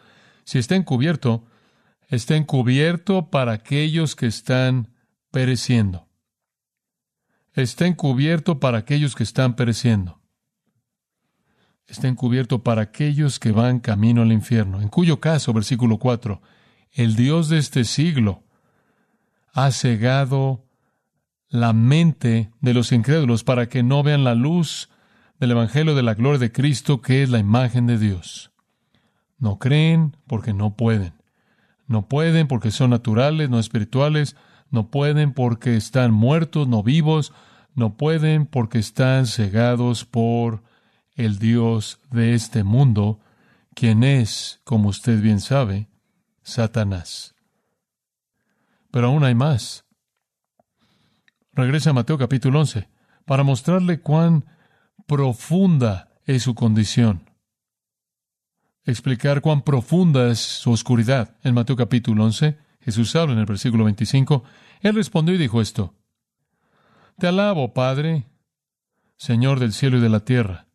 Si 0.44 0.60
está 0.60 0.76
encubierto, 0.76 1.46
está 2.08 2.36
encubierto 2.36 3.30
para 3.30 3.54
aquellos 3.54 4.16
que 4.16 4.28
están 4.28 4.94
pereciendo. 5.32 6.08
Está 7.54 7.86
encubierto 7.86 8.60
para 8.60 8.80
aquellos 8.80 9.16
que 9.16 9.24
están 9.24 9.56
pereciendo 9.56 10.22
está 11.92 12.08
encubierto 12.08 12.64
para 12.64 12.84
aquellos 12.84 13.38
que 13.38 13.52
van 13.52 13.80
camino 13.80 14.22
al 14.22 14.32
infierno, 14.32 14.82
en 14.82 14.88
cuyo 14.88 15.20
caso, 15.20 15.54
versículo 15.54 15.98
4, 15.98 16.42
el 16.94 17.16
Dios 17.16 17.50
de 17.50 17.58
este 17.58 17.84
siglo 17.84 18.44
ha 19.54 19.72
cegado 19.72 20.66
la 21.52 21.74
mente 21.74 22.50
de 22.62 22.74
los 22.74 22.94
incrédulos 22.94 23.44
para 23.44 23.68
que 23.68 23.84
no 23.84 24.02
vean 24.04 24.24
la 24.24 24.36
luz 24.36 24.90
del 25.40 25.52
Evangelio 25.52 25.96
de 25.96 26.02
la 26.02 26.14
gloria 26.14 26.40
de 26.40 26.52
Cristo, 26.52 27.02
que 27.02 27.22
es 27.22 27.30
la 27.30 27.40
imagen 27.40 27.88
de 27.88 28.00
Dios. 28.00 28.52
No 29.38 29.60
creen 29.60 30.16
porque 30.28 30.54
no 30.54 30.76
pueden. 30.76 31.14
No 31.88 32.08
pueden 32.08 32.48
porque 32.48 32.72
son 32.72 32.92
naturales, 32.92 33.50
no 33.50 33.60
espirituales. 33.60 34.38
No 34.70 34.90
pueden 34.90 35.34
porque 35.34 35.76
están 35.76 36.14
muertos, 36.14 36.70
no 36.70 36.84
vivos. 36.84 37.34
No 37.76 37.98
pueden 37.98 38.46
porque 38.46 38.80
están 38.80 39.28
cegados 39.28 40.06
por 40.06 40.64
el 41.16 41.38
Dios 41.38 42.00
de 42.12 42.34
este 42.34 42.64
mundo, 42.64 43.20
quien 43.76 44.04
es, 44.04 44.62
como 44.64 44.90
usted 44.90 45.22
bien 45.22 45.42
sabe, 45.42 45.90
Satanás. 46.44 47.36
Pero 48.92 49.08
aún 49.08 49.24
hay 49.24 49.36
más. 49.36 49.86
Regresa 51.54 51.92
a 51.92 51.94
Mateo 51.94 52.18
capítulo 52.18 52.60
11 52.60 52.88
para 53.26 53.44
mostrarle 53.44 54.00
cuán 54.02 54.46
profunda 55.08 56.10
es 56.26 56.44
su 56.44 56.56
condición. 56.56 57.30
Explicar 58.84 59.42
cuán 59.42 59.62
profunda 59.62 60.30
es 60.30 60.40
su 60.40 60.72
oscuridad. 60.72 61.38
En 61.44 61.54
Mateo 61.54 61.76
capítulo 61.76 62.24
11, 62.26 62.58
Jesús 62.82 63.16
habla 63.16 63.34
en 63.34 63.40
el 63.40 63.46
versículo 63.46 63.84
25. 63.84 64.44
Él 64.82 64.96
respondió 64.96 65.36
y 65.36 65.38
dijo 65.38 65.62
esto. 65.62 65.94
Te 67.18 67.28
alabo, 67.28 67.74
Padre, 67.74 68.26
Señor 69.18 69.60
del 69.60 69.74
cielo 69.74 69.98
y 69.98 70.02
de 70.02 70.10
la 70.10 70.22
tierra 70.22 70.68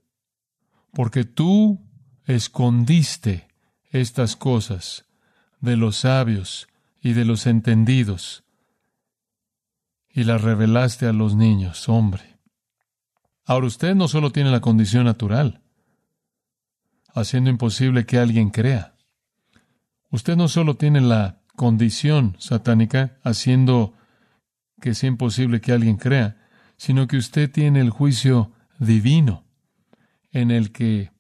porque 0.97 1.25
tú 1.25 1.87
escondiste 2.25 3.49
estas 3.91 4.35
cosas 4.35 5.05
de 5.61 5.77
los 5.77 5.97
sabios 5.97 6.69
y 7.03 7.13
de 7.13 7.27
los 7.27 7.47
entendidos 7.47 8.45
y 10.17 10.25
las 10.25 10.41
revelaste 10.41 11.07
a 11.07 11.13
los 11.13 11.37
niños, 11.37 11.91
hombre. 11.91 12.39
Ahora 13.45 13.67
usted 13.67 13.95
no 13.95 14.09
solo 14.09 14.33
tiene 14.33 14.51
la 14.51 14.63
condición 14.63 15.05
natural, 15.05 15.61
haciendo 17.13 17.51
imposible 17.51 18.07
que 18.07 18.17
alguien 18.17 18.49
crea. 18.49 18.95
Usted 20.11 20.35
no 20.35 20.49
solo 20.49 20.77
tiene 20.77 21.03
la 21.03 21.43
condición 21.55 22.35
satánica, 22.39 23.19
haciendo 23.25 23.93
que 24.81 24.95
sea 24.95 25.09
imposible 25.09 25.61
que 25.61 25.73
alguien 25.73 25.99
crea, 25.99 26.49
sino 26.79 27.07
que 27.07 27.19
usted 27.19 27.53
tiene 27.53 27.81
el 27.81 27.91
juicio 27.91 28.53
divino 28.79 29.45
en 30.33 30.51
el 30.51 30.73
que 30.73 31.13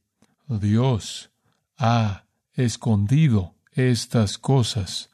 Dios 0.48 1.32
ha 1.76 2.24
escondido 2.54 3.56
estas 3.72 4.38
cosas 4.38 5.10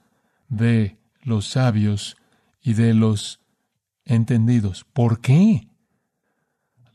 de 0.48 0.98
los 1.24 1.48
sabios 1.48 2.16
y 2.62 2.74
de 2.74 2.94
los 2.94 3.41
entendidos. 4.04 4.84
¿Por 4.92 5.20
qué? 5.20 5.68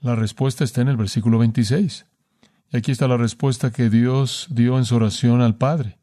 La 0.02 0.16
respuesta 0.16 0.64
está 0.64 0.82
en 0.82 0.90
el 0.90 0.98
versículo 0.98 1.40
26. 1.40 2.06
Y 2.72 2.78
aquí 2.78 2.92
está 2.92 3.08
la 3.08 3.18
respuesta 3.18 3.72
que 3.72 3.90
Dios 3.90 4.48
dio 4.50 4.78
en 4.78 4.86
su 4.86 4.96
oración 4.96 5.42
al 5.42 5.56
Padre. 5.56 6.00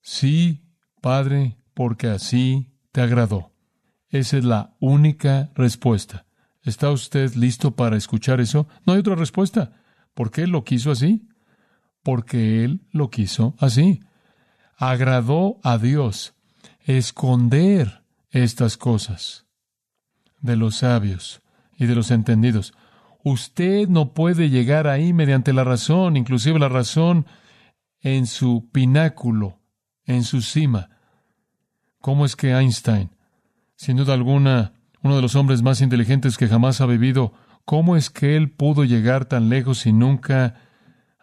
Sí, 0.00 0.62
Padre, 1.00 1.58
porque 1.74 2.08
así 2.08 2.72
te 2.90 3.02
agradó. 3.02 3.52
Esa 4.08 4.38
es 4.38 4.44
la 4.44 4.74
única 4.80 5.50
respuesta. 5.54 6.26
¿Está 6.62 6.90
usted 6.90 7.34
listo 7.34 7.74
para 7.74 7.96
escuchar 7.96 8.40
eso? 8.40 8.68
No 8.86 8.92
hay 8.92 9.00
otra 9.00 9.14
respuesta. 9.14 9.72
¿Por 10.14 10.30
qué 10.30 10.46
lo 10.46 10.64
quiso 10.64 10.90
así? 10.90 11.28
Porque 12.02 12.64
Él 12.64 12.82
lo 12.90 13.10
quiso 13.10 13.54
así. 13.58 14.02
Agradó 14.76 15.60
a 15.62 15.78
Dios 15.78 16.34
esconder 16.80 18.01
estas 18.32 18.76
cosas 18.76 19.46
de 20.40 20.56
los 20.56 20.76
sabios 20.76 21.42
y 21.78 21.86
de 21.86 21.94
los 21.94 22.10
entendidos. 22.10 22.74
Usted 23.22 23.88
no 23.88 24.14
puede 24.14 24.50
llegar 24.50 24.88
ahí 24.88 25.12
mediante 25.12 25.52
la 25.52 25.62
razón, 25.62 26.16
inclusive 26.16 26.58
la 26.58 26.68
razón 26.68 27.26
en 28.00 28.26
su 28.26 28.68
pináculo, 28.72 29.60
en 30.04 30.24
su 30.24 30.42
cima. 30.42 30.90
¿Cómo 32.00 32.24
es 32.24 32.34
que 32.34 32.50
Einstein, 32.50 33.10
sin 33.76 33.96
duda 33.96 34.14
alguna, 34.14 34.72
uno 35.02 35.14
de 35.14 35.22
los 35.22 35.36
hombres 35.36 35.62
más 35.62 35.80
inteligentes 35.80 36.36
que 36.36 36.48
jamás 36.48 36.80
ha 36.80 36.86
vivido, 36.86 37.32
¿cómo 37.64 37.96
es 37.96 38.10
que 38.10 38.36
él 38.36 38.50
pudo 38.50 38.82
llegar 38.82 39.26
tan 39.26 39.48
lejos 39.48 39.86
y 39.86 39.92
nunca 39.92 40.56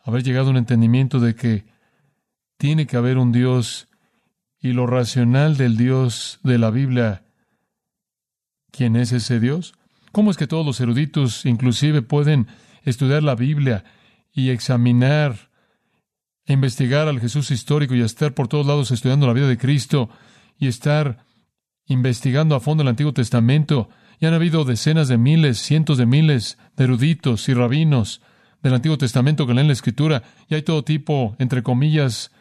haber 0.06 0.24
llegado 0.24 0.48
a 0.48 0.51
un 0.51 0.58
entendimiento 0.58 1.20
de 1.20 1.36
que 1.36 1.66
tiene 2.58 2.88
que 2.88 2.96
haber 2.96 3.18
un 3.18 3.34
Dios 3.34 3.88
y 4.62 4.74
lo 4.74 4.88
racional 4.88 5.58
del 5.58 5.78
Dios 5.78 6.39
de 6.44 6.58
la 6.58 6.70
Biblia, 6.70 7.24
¿quién 8.72 8.96
es 8.96 9.12
ese 9.12 9.39
Dios? 9.39 9.74
¿Cómo 10.12 10.32
es 10.32 10.38
que 10.38 10.48
todos 10.48 10.66
los 10.66 10.80
eruditos 10.82 11.46
inclusive 11.46 12.01
pueden 12.01 12.48
estudiar 12.84 13.24
la 13.24 13.36
Biblia 13.36 13.84
y 14.34 14.50
examinar 14.50 15.50
e 16.46 16.54
investigar 16.54 17.08
al 17.08 17.20
Jesús 17.20 17.51
histórico 17.51 17.94
y 17.96 18.01
estar 18.01 18.34
por 18.34 18.48
todos 18.48 18.66
lados 18.66 18.92
estudiando 18.92 19.28
la 19.28 19.34
vida 19.34 19.48
de 19.48 19.58
Cristo 19.58 20.10
y 20.58 20.68
estar 20.68 21.25
investigando 21.86 22.56
a 22.56 22.60
fondo 22.60 22.84
el 22.84 22.89
Antiguo 22.89 23.13
Testamento, 23.13 23.89
y 24.20 24.25
han 24.25 24.34
habido 24.34 24.66
decenas 24.66 25.08
de 25.08 25.18
miles, 25.18 25.60
cientos 25.60 25.98
de 25.98 26.06
miles 26.06 26.58
de 26.75 26.84
eruditos 26.84 27.48
y 27.50 27.54
rabinos 27.54 28.22
del 28.62 28.74
Antiguo 28.74 28.98
Testamento 28.98 29.48
que 29.48 29.54
leen 29.54 29.68
la 29.68 29.74
Escritura, 29.74 30.24
y 30.48 30.56
hay 30.56 30.62
todo 30.62 30.84
tipo, 30.84 31.36
entre 31.39 31.63
comillas, 31.63 32.32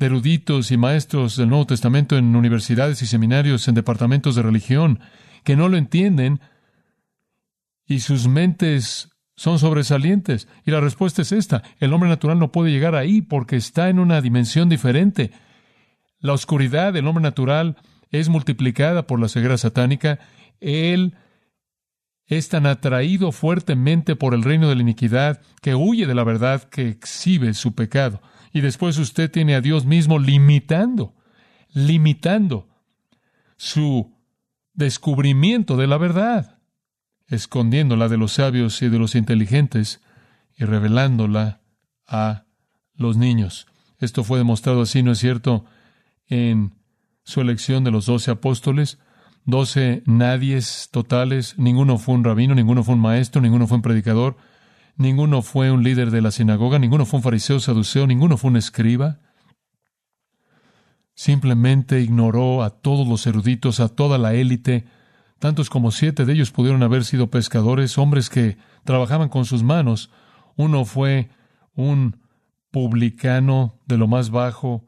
eruditos 0.00 0.70
y 0.70 0.76
maestros 0.76 1.36
del 1.36 1.48
Nuevo 1.48 1.66
Testamento 1.66 2.16
en 2.16 2.34
universidades 2.34 3.02
y 3.02 3.06
seminarios, 3.06 3.68
en 3.68 3.74
departamentos 3.74 4.34
de 4.34 4.42
religión, 4.42 5.00
que 5.44 5.56
no 5.56 5.68
lo 5.68 5.76
entienden 5.76 6.40
y 7.86 8.00
sus 8.00 8.28
mentes 8.28 9.10
son 9.36 9.58
sobresalientes. 9.58 10.48
Y 10.64 10.70
la 10.70 10.80
respuesta 10.80 11.22
es 11.22 11.32
esta, 11.32 11.62
el 11.78 11.92
hombre 11.92 12.08
natural 12.08 12.38
no 12.38 12.52
puede 12.52 12.70
llegar 12.70 12.94
ahí 12.94 13.22
porque 13.22 13.56
está 13.56 13.88
en 13.88 13.98
una 13.98 14.20
dimensión 14.20 14.68
diferente. 14.68 15.32
La 16.18 16.34
oscuridad 16.34 16.92
del 16.92 17.06
hombre 17.06 17.22
natural 17.22 17.76
es 18.10 18.28
multiplicada 18.28 19.06
por 19.06 19.20
la 19.20 19.28
ceguera 19.28 19.56
satánica, 19.56 20.18
él 20.60 21.14
es 22.26 22.48
tan 22.48 22.66
atraído 22.66 23.32
fuertemente 23.32 24.14
por 24.14 24.34
el 24.34 24.44
reino 24.44 24.68
de 24.68 24.76
la 24.76 24.82
iniquidad 24.82 25.40
que 25.62 25.74
huye 25.74 26.06
de 26.06 26.14
la 26.14 26.22
verdad 26.22 26.62
que 26.64 26.88
exhibe 26.88 27.54
su 27.54 27.74
pecado. 27.74 28.22
Y 28.52 28.60
después 28.60 28.98
usted 28.98 29.30
tiene 29.30 29.54
a 29.54 29.60
Dios 29.60 29.84
mismo 29.84 30.18
limitando, 30.18 31.14
limitando 31.72 32.68
su 33.56 34.12
descubrimiento 34.74 35.76
de 35.76 35.86
la 35.86 35.98
verdad, 35.98 36.58
escondiéndola 37.28 38.08
de 38.08 38.16
los 38.16 38.32
sabios 38.32 38.80
y 38.82 38.88
de 38.88 38.98
los 38.98 39.14
inteligentes 39.14 40.00
y 40.56 40.64
revelándola 40.64 41.60
a 42.06 42.44
los 42.94 43.16
niños. 43.16 43.66
Esto 43.98 44.24
fue 44.24 44.38
demostrado 44.38 44.82
así, 44.82 45.02
¿no 45.02 45.12
es 45.12 45.18
cierto?, 45.18 45.64
en 46.26 46.74
su 47.24 47.40
elección 47.40 47.84
de 47.84 47.90
los 47.90 48.06
doce 48.06 48.30
apóstoles. 48.30 48.98
Doce 49.44 50.02
nadies 50.06 50.88
totales, 50.90 51.58
ninguno 51.58 51.98
fue 51.98 52.14
un 52.14 52.24
rabino, 52.24 52.54
ninguno 52.54 52.82
fue 52.84 52.94
un 52.94 53.00
maestro, 53.00 53.40
ninguno 53.40 53.66
fue 53.66 53.76
un 53.76 53.82
predicador, 53.82 54.36
ninguno 55.00 55.40
fue 55.40 55.72
un 55.72 55.82
líder 55.82 56.10
de 56.10 56.20
la 56.20 56.30
sinagoga, 56.30 56.78
ninguno 56.78 57.06
fue 57.06 57.18
un 57.18 57.22
fariseo 57.22 57.58
saduceo, 57.58 58.06
ninguno 58.06 58.36
fue 58.36 58.50
un 58.50 58.58
escriba. 58.58 59.18
Simplemente 61.14 62.00
ignoró 62.00 62.62
a 62.62 62.70
todos 62.70 63.08
los 63.08 63.26
eruditos, 63.26 63.80
a 63.80 63.88
toda 63.88 64.18
la 64.18 64.34
élite. 64.34 64.86
Tantos 65.38 65.70
como 65.70 65.90
siete 65.90 66.26
de 66.26 66.34
ellos 66.34 66.50
pudieron 66.50 66.82
haber 66.82 67.04
sido 67.04 67.30
pescadores, 67.30 67.96
hombres 67.96 68.28
que 68.28 68.58
trabajaban 68.84 69.30
con 69.30 69.46
sus 69.46 69.62
manos. 69.62 70.10
Uno 70.56 70.84
fue 70.84 71.30
un 71.74 72.20
publicano 72.70 73.80
de 73.86 73.96
lo 73.96 74.06
más 74.06 74.30
bajo, 74.30 74.86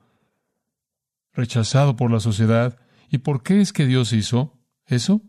rechazado 1.32 1.96
por 1.96 2.10
la 2.10 2.20
sociedad. 2.20 2.78
¿Y 3.08 3.18
por 3.18 3.42
qué 3.42 3.62
es 3.62 3.72
que 3.72 3.86
Dios 3.86 4.12
hizo 4.12 4.58
eso? 4.86 5.22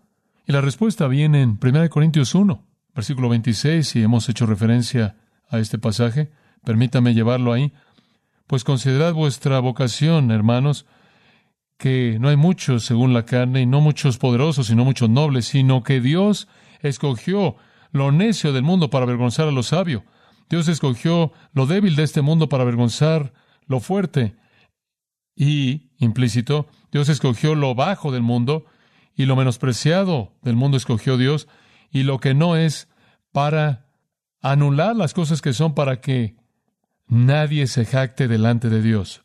Y 0.46 0.52
la 0.52 0.60
respuesta 0.60 1.08
viene 1.08 1.42
en 1.42 1.58
1 1.62 1.90
Corintios 1.90 2.36
1, 2.36 2.66
versículo 2.96 3.30
26, 3.30 3.96
y 3.96 4.04
hemos 4.04 4.30
hecho 4.30 4.46
referencia 4.46 5.16
a 5.50 5.60
este 5.60 5.78
pasaje. 5.78 6.32
Permítame 6.64 7.14
llevarlo 7.14 7.54
ahí. 7.54 7.74
Pues 8.48 8.64
considerad 8.64 9.14
vuestra 9.14 9.60
vocación, 9.60 10.32
hermanos, 10.32 10.86
que 11.78 12.18
no 12.20 12.30
hay 12.30 12.36
muchos 12.36 12.86
según 12.86 13.14
la 13.14 13.26
carne, 13.26 13.62
y 13.62 13.66
no 13.66 13.82
muchos 13.82 14.18
poderosos, 14.18 14.70
y 14.70 14.76
no 14.76 14.86
muchos 14.86 15.10
nobles, 15.10 15.46
sino 15.46 15.84
que 15.84 16.02
Dios 16.02 16.48
escogió 16.82 17.56
lo 17.92 18.12
necio 18.12 18.52
del 18.54 18.64
mundo 18.64 18.90
para 18.90 19.04
avergonzar 19.06 19.48
a 19.48 19.52
lo 19.52 19.64
sabio, 19.64 20.04
Dios 20.50 20.68
escogió 20.68 21.32
lo 21.54 21.66
débil 21.66 21.96
de 21.96 22.04
este 22.04 22.22
mundo 22.22 22.50
para 22.50 22.64
avergonzar 22.64 23.34
lo 23.66 23.80
fuerte. 23.80 24.36
Y, 25.36 25.92
implícito, 25.98 26.68
Dios 26.92 27.10
escogió 27.10 27.56
lo 27.56 27.74
bajo 27.74 28.12
del 28.12 28.22
mundo 28.22 28.66
y 29.16 29.26
lo 29.26 29.36
menospreciado 29.36 30.34
del 30.42 30.56
mundo 30.56 30.78
escogió 30.78 31.18
Dios 31.18 31.48
y 31.94 32.04
lo 32.04 32.20
que 32.20 32.34
no 32.34 32.58
es 32.58 32.90
para 33.32 33.86
anular 34.42 34.96
las 34.96 35.14
cosas 35.14 35.42
que 35.42 35.54
son 35.54 35.76
para 35.76 36.02
que 36.02 36.36
nadie 37.08 37.68
se 37.68 37.86
jacte 37.86 38.28
delante 38.28 38.70
de 38.70 38.82
Dios. 38.82 39.24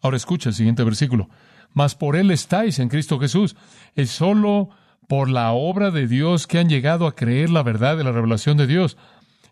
Ahora 0.00 0.16
escucha 0.16 0.48
el 0.48 0.54
siguiente 0.54 0.84
versículo. 0.84 1.28
Mas 1.72 1.94
por 1.94 2.16
Él 2.16 2.30
estáis 2.30 2.78
en 2.78 2.88
Cristo 2.88 3.18
Jesús. 3.18 3.56
Es 3.96 4.10
solo 4.10 4.70
por 5.08 5.28
la 5.28 5.52
obra 5.52 5.90
de 5.90 6.06
Dios 6.06 6.46
que 6.46 6.58
han 6.58 6.68
llegado 6.68 7.06
a 7.06 7.14
creer 7.14 7.50
la 7.50 7.62
verdad 7.62 7.96
de 7.96 8.04
la 8.04 8.12
revelación 8.12 8.56
de 8.56 8.66
Dios. 8.66 8.96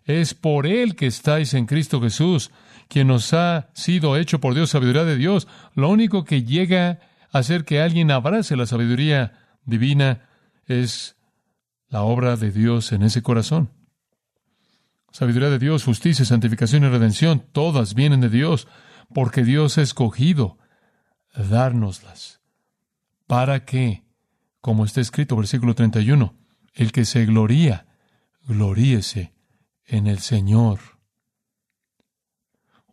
Es 0.05 0.33
por 0.33 0.65
Él 0.65 0.95
que 0.95 1.07
estáis 1.07 1.53
en 1.53 1.65
Cristo 1.65 2.01
Jesús, 2.01 2.51
quien 2.87 3.07
nos 3.07 3.33
ha 3.33 3.69
sido 3.73 4.17
hecho 4.17 4.39
por 4.39 4.55
Dios 4.55 4.69
sabiduría 4.69 5.03
de 5.03 5.17
Dios. 5.17 5.47
Lo 5.73 5.89
único 5.89 6.23
que 6.23 6.43
llega 6.43 6.99
a 7.31 7.39
hacer 7.39 7.65
que 7.65 7.81
alguien 7.81 8.11
abrace 8.11 8.55
la 8.55 8.65
sabiduría 8.65 9.33
divina 9.65 10.21
es 10.67 11.14
la 11.95 12.01
obra 12.01 12.35
de 12.35 12.51
Dios 12.51 12.91
en 12.91 13.03
ese 13.03 13.21
corazón. 13.21 13.71
Sabiduría 15.13 15.49
de 15.49 15.59
Dios, 15.59 15.85
justicia, 15.85 16.25
santificación 16.25 16.83
y 16.83 16.89
redención, 16.89 17.45
todas 17.53 17.93
vienen 17.93 18.19
de 18.19 18.27
Dios, 18.27 18.67
porque 19.13 19.45
Dios 19.45 19.77
ha 19.77 19.81
escogido 19.81 20.57
dárnoslas. 21.33 22.41
¿Para 23.27 23.63
qué? 23.63 24.03
Como 24.59 24.83
está 24.83 24.99
escrito, 24.99 25.37
versículo 25.37 25.73
31, 25.73 26.35
el 26.73 26.91
que 26.91 27.05
se 27.05 27.25
gloría, 27.25 27.87
gloríese 28.45 29.33
en 29.85 30.07
el 30.07 30.19
Señor. 30.19 30.79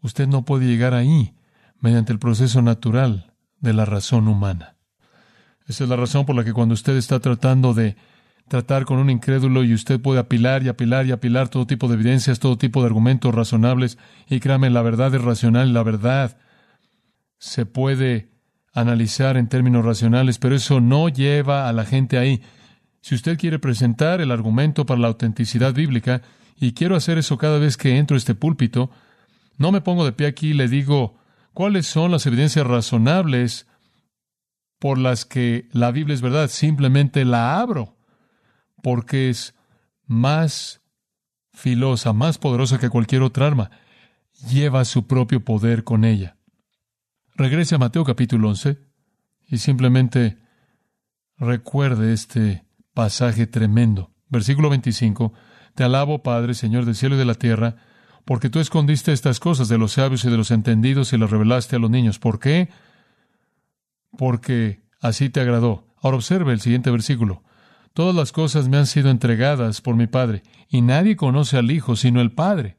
Usted 0.00 0.28
no 0.28 0.44
puede 0.44 0.66
llegar 0.66 0.94
ahí 0.94 1.35
mediante 1.80 2.12
el 2.12 2.21
proceso 2.21 2.62
natural 2.62 3.34
de 3.58 3.73
la 3.73 3.84
razón 3.84 4.28
humana. 4.28 4.76
Esa 5.67 5.82
es 5.82 5.91
la 5.91 5.97
razón 5.97 6.25
por 6.25 6.36
la 6.36 6.45
que 6.45 6.52
cuando 6.52 6.75
usted 6.75 6.97
está 6.97 7.19
tratando 7.19 7.75
de 7.75 7.97
tratar 8.52 8.84
con 8.84 8.99
un 8.99 9.08
incrédulo 9.08 9.65
y 9.65 9.73
usted 9.73 9.99
puede 9.99 10.21
apilar 10.21 10.62
y 10.62 10.69
apilar 10.69 11.06
y 11.06 11.12
apilar 11.12 11.49
todo 11.49 11.67
tipo 11.67 11.88
de 11.88 11.95
evidencias, 11.95 12.38
todo 12.38 12.58
tipo 12.58 12.82
de 12.82 12.88
argumentos 12.88 13.34
razonables, 13.34 13.97
y 14.28 14.41
créame, 14.41 14.69
la 14.69 14.82
verdad 14.82 15.15
es 15.15 15.23
racional 15.23 15.73
la 15.73 15.82
verdad 15.82 16.36
se 17.38 17.65
puede 17.65 18.28
analizar 18.75 19.38
en 19.38 19.49
términos 19.49 19.86
racionales, 19.86 20.36
pero 20.36 20.54
eso 20.54 20.82
no 20.82 21.08
lleva 21.08 21.67
a 21.67 21.73
la 21.73 21.86
gente 21.86 22.19
ahí. 22.19 22.43
Si 23.00 23.15
usted 23.15 23.38
quiere 23.38 23.58
presentar 23.58 24.21
el 24.21 24.30
argumento 24.30 24.84
para 24.84 25.00
la 25.00 25.08
autenticidad 25.08 25.73
bíblica, 25.73 26.21
y 26.60 26.75
quiero 26.75 26.95
hacer 26.95 27.17
eso 27.17 27.38
cada 27.38 27.58
vez 27.58 27.78
que 27.78 27.97
entro 27.97 28.17
a 28.17 28.19
este 28.19 28.34
púlpito. 28.34 28.91
No 29.56 29.73
me 29.73 29.80
pongo 29.80 30.04
de 30.04 30.12
pie 30.12 30.26
aquí 30.26 30.50
y 30.50 30.52
le 30.52 30.69
digo 30.69 31.17
cuáles 31.54 31.86
son 31.86 32.10
las 32.10 32.26
evidencias 32.26 32.67
razonables 32.67 33.67
por 34.78 34.99
las 34.99 35.25
que 35.25 35.69
la 35.73 35.91
Biblia 35.91 36.15
es 36.15 36.21
verdad. 36.21 36.49
Simplemente 36.49 37.25
la 37.25 37.58
abro 37.58 37.97
porque 38.82 39.30
es 39.30 39.54
más 40.06 40.82
filosa, 41.52 42.12
más 42.12 42.38
poderosa 42.38 42.78
que 42.78 42.90
cualquier 42.90 43.23
otra 43.23 43.47
arma. 43.47 43.71
Lleva 44.49 44.84
su 44.84 45.06
propio 45.06 45.45
poder 45.45 45.84
con 45.84 46.04
ella. 46.04 46.36
Regrese 47.34 47.76
a 47.76 47.78
Mateo 47.78 48.04
capítulo 48.04 48.49
11 48.49 48.78
y 49.49 49.58
simplemente 49.58 50.38
recuerde 51.38 52.12
este 52.12 52.64
pasaje 52.95 53.47
tremendo. 53.47 54.10
Versículo 54.28 54.71
25. 54.71 55.32
Te 55.75 55.84
alabo, 55.84 56.23
Padre, 56.23 56.54
Señor 56.54 56.84
del 56.84 56.95
cielo 56.95 57.14
y 57.14 57.18
de 57.18 57.25
la 57.25 57.34
tierra, 57.34 57.76
porque 58.25 58.50
tú 58.50 58.60
escondiste 58.60 59.12
estas 59.12 59.40
cosas 59.40 59.68
de 59.68 59.78
los 59.78 59.92
sabios 59.92 60.25
y 60.25 60.30
de 60.30 60.36
los 60.36 60.50
entendidos 60.50 61.12
y 61.12 61.18
las 61.18 61.30
revelaste 61.30 61.76
a 61.76 61.78
los 61.78 61.90
niños. 61.90 62.18
¿Por 62.18 62.38
qué? 62.38 62.68
Porque 64.16 64.82
así 65.00 65.30
te 65.30 65.40
agradó. 65.40 65.86
Ahora 66.02 66.16
observe 66.16 66.52
el 66.52 66.60
siguiente 66.60 66.90
versículo. 66.90 67.42
Todas 67.95 68.15
las 68.15 68.33
cosas 68.33 68.69
me 68.69 68.78
han 68.78 68.87
sido 68.87 69.11
entregadas 69.11 69.81
por 69.81 69.95
mi 69.97 70.07
Padre, 70.07 70.43
y 70.69 70.81
nadie 70.81 71.17
conoce 71.17 71.59
al 71.59 71.71
Hijo 71.71 71.97
sino 71.97 72.21
el 72.21 72.33
Padre, 72.33 72.78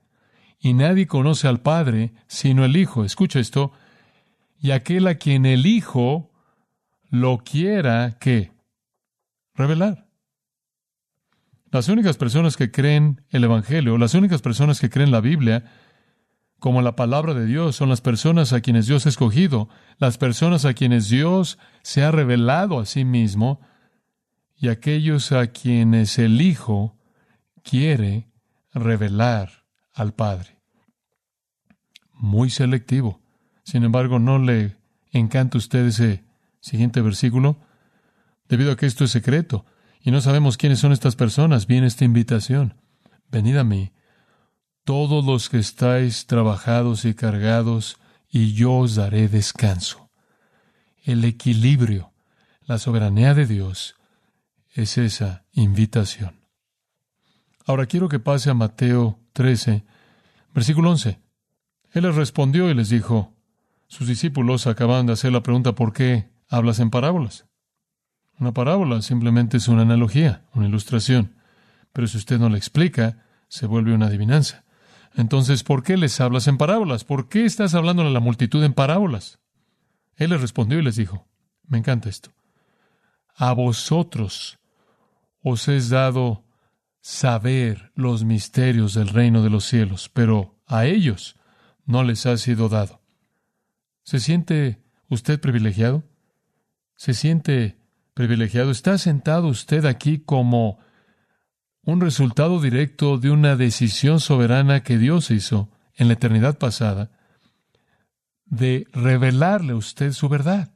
y 0.60 0.74
nadie 0.74 1.08
conoce 1.08 1.48
al 1.48 1.62
Padre 1.62 2.14
sino 2.28 2.66
el 2.66 2.76
Hijo. 2.76 3.06
Escucha 3.06 3.40
esto. 3.40 3.72
Y 4.60 4.72
aquel 4.72 5.08
a 5.08 5.16
quien 5.16 5.46
el 5.46 5.66
Hijo 5.66 6.32
lo 7.10 7.40
quiera 7.40 8.18
que 8.20 8.54
revelar. 9.54 10.08
Las 11.70 11.90
únicas 11.90 12.18
personas 12.18 12.56
que 12.56 12.72
creen 12.72 13.22
el 13.30 13.44
Evangelio, 13.44 13.98
las 13.98 14.14
únicas 14.14 14.42
personas 14.42 14.80
que 14.80 14.90
creen 14.90 15.12
la 15.12 15.22
Biblia, 15.22 15.66
como 16.60 16.82
la 16.82 16.96
palabra 16.96 17.34
de 17.34 17.46
Dios, 17.46 17.76
son 17.76 17.90
las 17.90 18.00
personas 18.00 18.54
a 18.54 18.62
quienes 18.62 18.88
Dios 18.88 19.06
ha 19.06 19.10
escogido, 19.10 19.70
las 19.98 20.18
personas 20.18 20.66
a 20.66 20.74
quienes 20.74 21.10
Dios 21.10 21.60
se 21.82 22.04
ha 22.04 22.12
revelado 22.12 22.80
a 22.80 22.86
sí 22.86 23.06
mismo 23.06 23.60
y 24.56 24.70
aquellos 24.70 25.32
a 25.32 25.48
quienes 25.48 26.18
el 26.20 26.42
Hijo 26.42 26.98
quiere 27.64 28.28
revelar 28.74 29.66
al 29.94 30.14
Padre. 30.14 30.60
Muy 32.14 32.50
selectivo. 32.50 33.22
Sin 33.64 33.84
embargo, 33.84 34.20
¿no 34.20 34.40
le 34.40 34.78
encanta 35.12 35.58
a 35.58 35.60
usted 35.60 35.86
ese 35.86 36.24
siguiente 36.60 37.02
versículo? 37.02 37.58
Debido 38.48 38.72
a 38.72 38.76
que 38.76 38.86
esto 38.86 39.04
es 39.04 39.12
secreto 39.12 39.66
y 40.02 40.12
no 40.12 40.22
sabemos 40.22 40.58
quiénes 40.58 40.80
son 40.80 40.92
estas 40.92 41.16
personas, 41.16 41.66
viene 41.66 41.88
esta 41.88 42.06
invitación. 42.06 42.76
Venid 43.32 43.58
a 43.58 43.64
mí, 43.64 43.92
todos 44.84 45.26
los 45.26 45.50
que 45.50 45.60
estáis 45.60 46.28
trabajados 46.28 47.06
y 47.06 47.14
cargados, 47.14 47.98
y 48.30 48.54
yo 48.54 48.74
os 48.74 48.96
daré 48.96 49.30
descanso. 49.30 50.10
El 51.04 51.24
equilibrio, 51.24 52.12
la 52.66 52.78
soberanía 52.80 53.34
de 53.34 53.46
Dios, 53.46 53.96
es 54.74 54.98
esa 54.98 55.46
invitación. 55.54 56.40
Ahora 57.66 57.86
quiero 57.86 58.10
que 58.10 58.20
pase 58.20 58.50
a 58.50 58.54
Mateo 58.54 59.20
13, 59.34 59.84
versículo 60.54 60.92
11. 60.92 61.20
Él 61.92 62.04
les 62.04 62.16
respondió 62.16 62.70
y 62.70 62.74
les 62.74 62.90
dijo, 62.90 63.34
sus 63.88 64.08
discípulos 64.08 64.68
acaban 64.68 65.06
de 65.06 65.14
hacer 65.14 65.32
la 65.32 65.44
pregunta 65.44 65.74
¿por 65.74 65.94
qué 65.94 66.30
hablas 66.50 66.80
en 66.80 66.90
parábolas? 66.90 67.46
Una 68.40 68.52
parábola 68.52 69.02
simplemente 69.02 69.58
es 69.58 69.68
una 69.68 69.84
analogía, 69.84 70.44
una 70.54 70.68
ilustración. 70.68 71.36
Pero 71.94 72.08
si 72.08 72.18
usted 72.18 72.40
no 72.40 72.50
la 72.50 72.58
explica, 72.58 73.24
se 73.48 73.68
vuelve 73.68 73.94
una 73.94 74.08
adivinanza. 74.08 74.66
Entonces, 75.16 75.64
¿por 75.64 75.84
qué 75.84 75.96
les 75.96 76.20
hablas 76.20 76.48
en 76.48 76.58
parábolas? 76.58 77.04
¿Por 77.04 77.30
qué 77.30 77.46
estás 77.46 77.76
hablando 77.76 78.02
a 78.02 78.10
la 78.10 78.20
multitud 78.20 78.64
en 78.64 78.74
parábolas? 78.74 79.40
Él 80.16 80.32
les 80.32 80.42
respondió 80.42 80.80
y 80.80 80.84
les 80.84 80.96
dijo, 80.96 81.28
me 81.68 81.78
encanta 81.78 82.10
esto. 82.10 82.32
A 83.36 83.54
vosotros 83.54 84.60
os 85.44 85.68
es 85.68 85.90
dado 85.90 86.46
saber 87.02 87.92
los 87.96 88.24
misterios 88.24 88.94
del 88.94 89.10
reino 89.10 89.44
de 89.44 89.50
los 89.50 89.66
cielos, 89.66 90.10
pero 90.10 90.60
a 90.66 90.86
ellos 90.86 91.36
no 91.86 92.04
les 92.04 92.26
ha 92.26 92.38
sido 92.38 92.70
dado. 92.70 93.02
¿Se 94.04 94.20
siente 94.20 94.82
usted 95.10 95.40
privilegiado? 95.40 96.04
¿Se 96.96 97.14
siente 97.14 97.84
privilegiado. 98.14 98.72
Está 98.72 98.98
sentado 98.98 99.48
usted 99.48 99.86
aquí 99.86 100.20
como 100.20 100.80
un 101.84 102.00
resultado 102.00 102.62
directo 102.62 103.18
de 103.18 103.32
una 103.32 103.56
decisión 103.56 104.20
soberana 104.20 104.84
que 104.84 104.98
Dios 104.98 105.32
hizo 105.32 105.70
en 105.96 106.08
la 106.08 106.14
eternidad 106.14 106.58
pasada 106.58 107.12
de 108.46 108.88
revelarle 108.94 109.74
a 109.74 109.78
usted 109.78 110.12
su 110.14 110.30
verdad. 110.30 110.74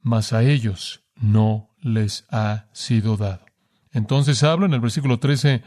Mas 0.00 0.32
a 0.32 0.42
ellos 0.42 1.02
no 1.20 1.70
les 1.80 2.26
ha 2.30 2.68
sido 2.72 3.16
dado. 3.16 3.44
Entonces 3.92 4.42
habla 4.42 4.66
en 4.66 4.74
el 4.74 4.80
versículo 4.80 5.18
13 5.18 5.62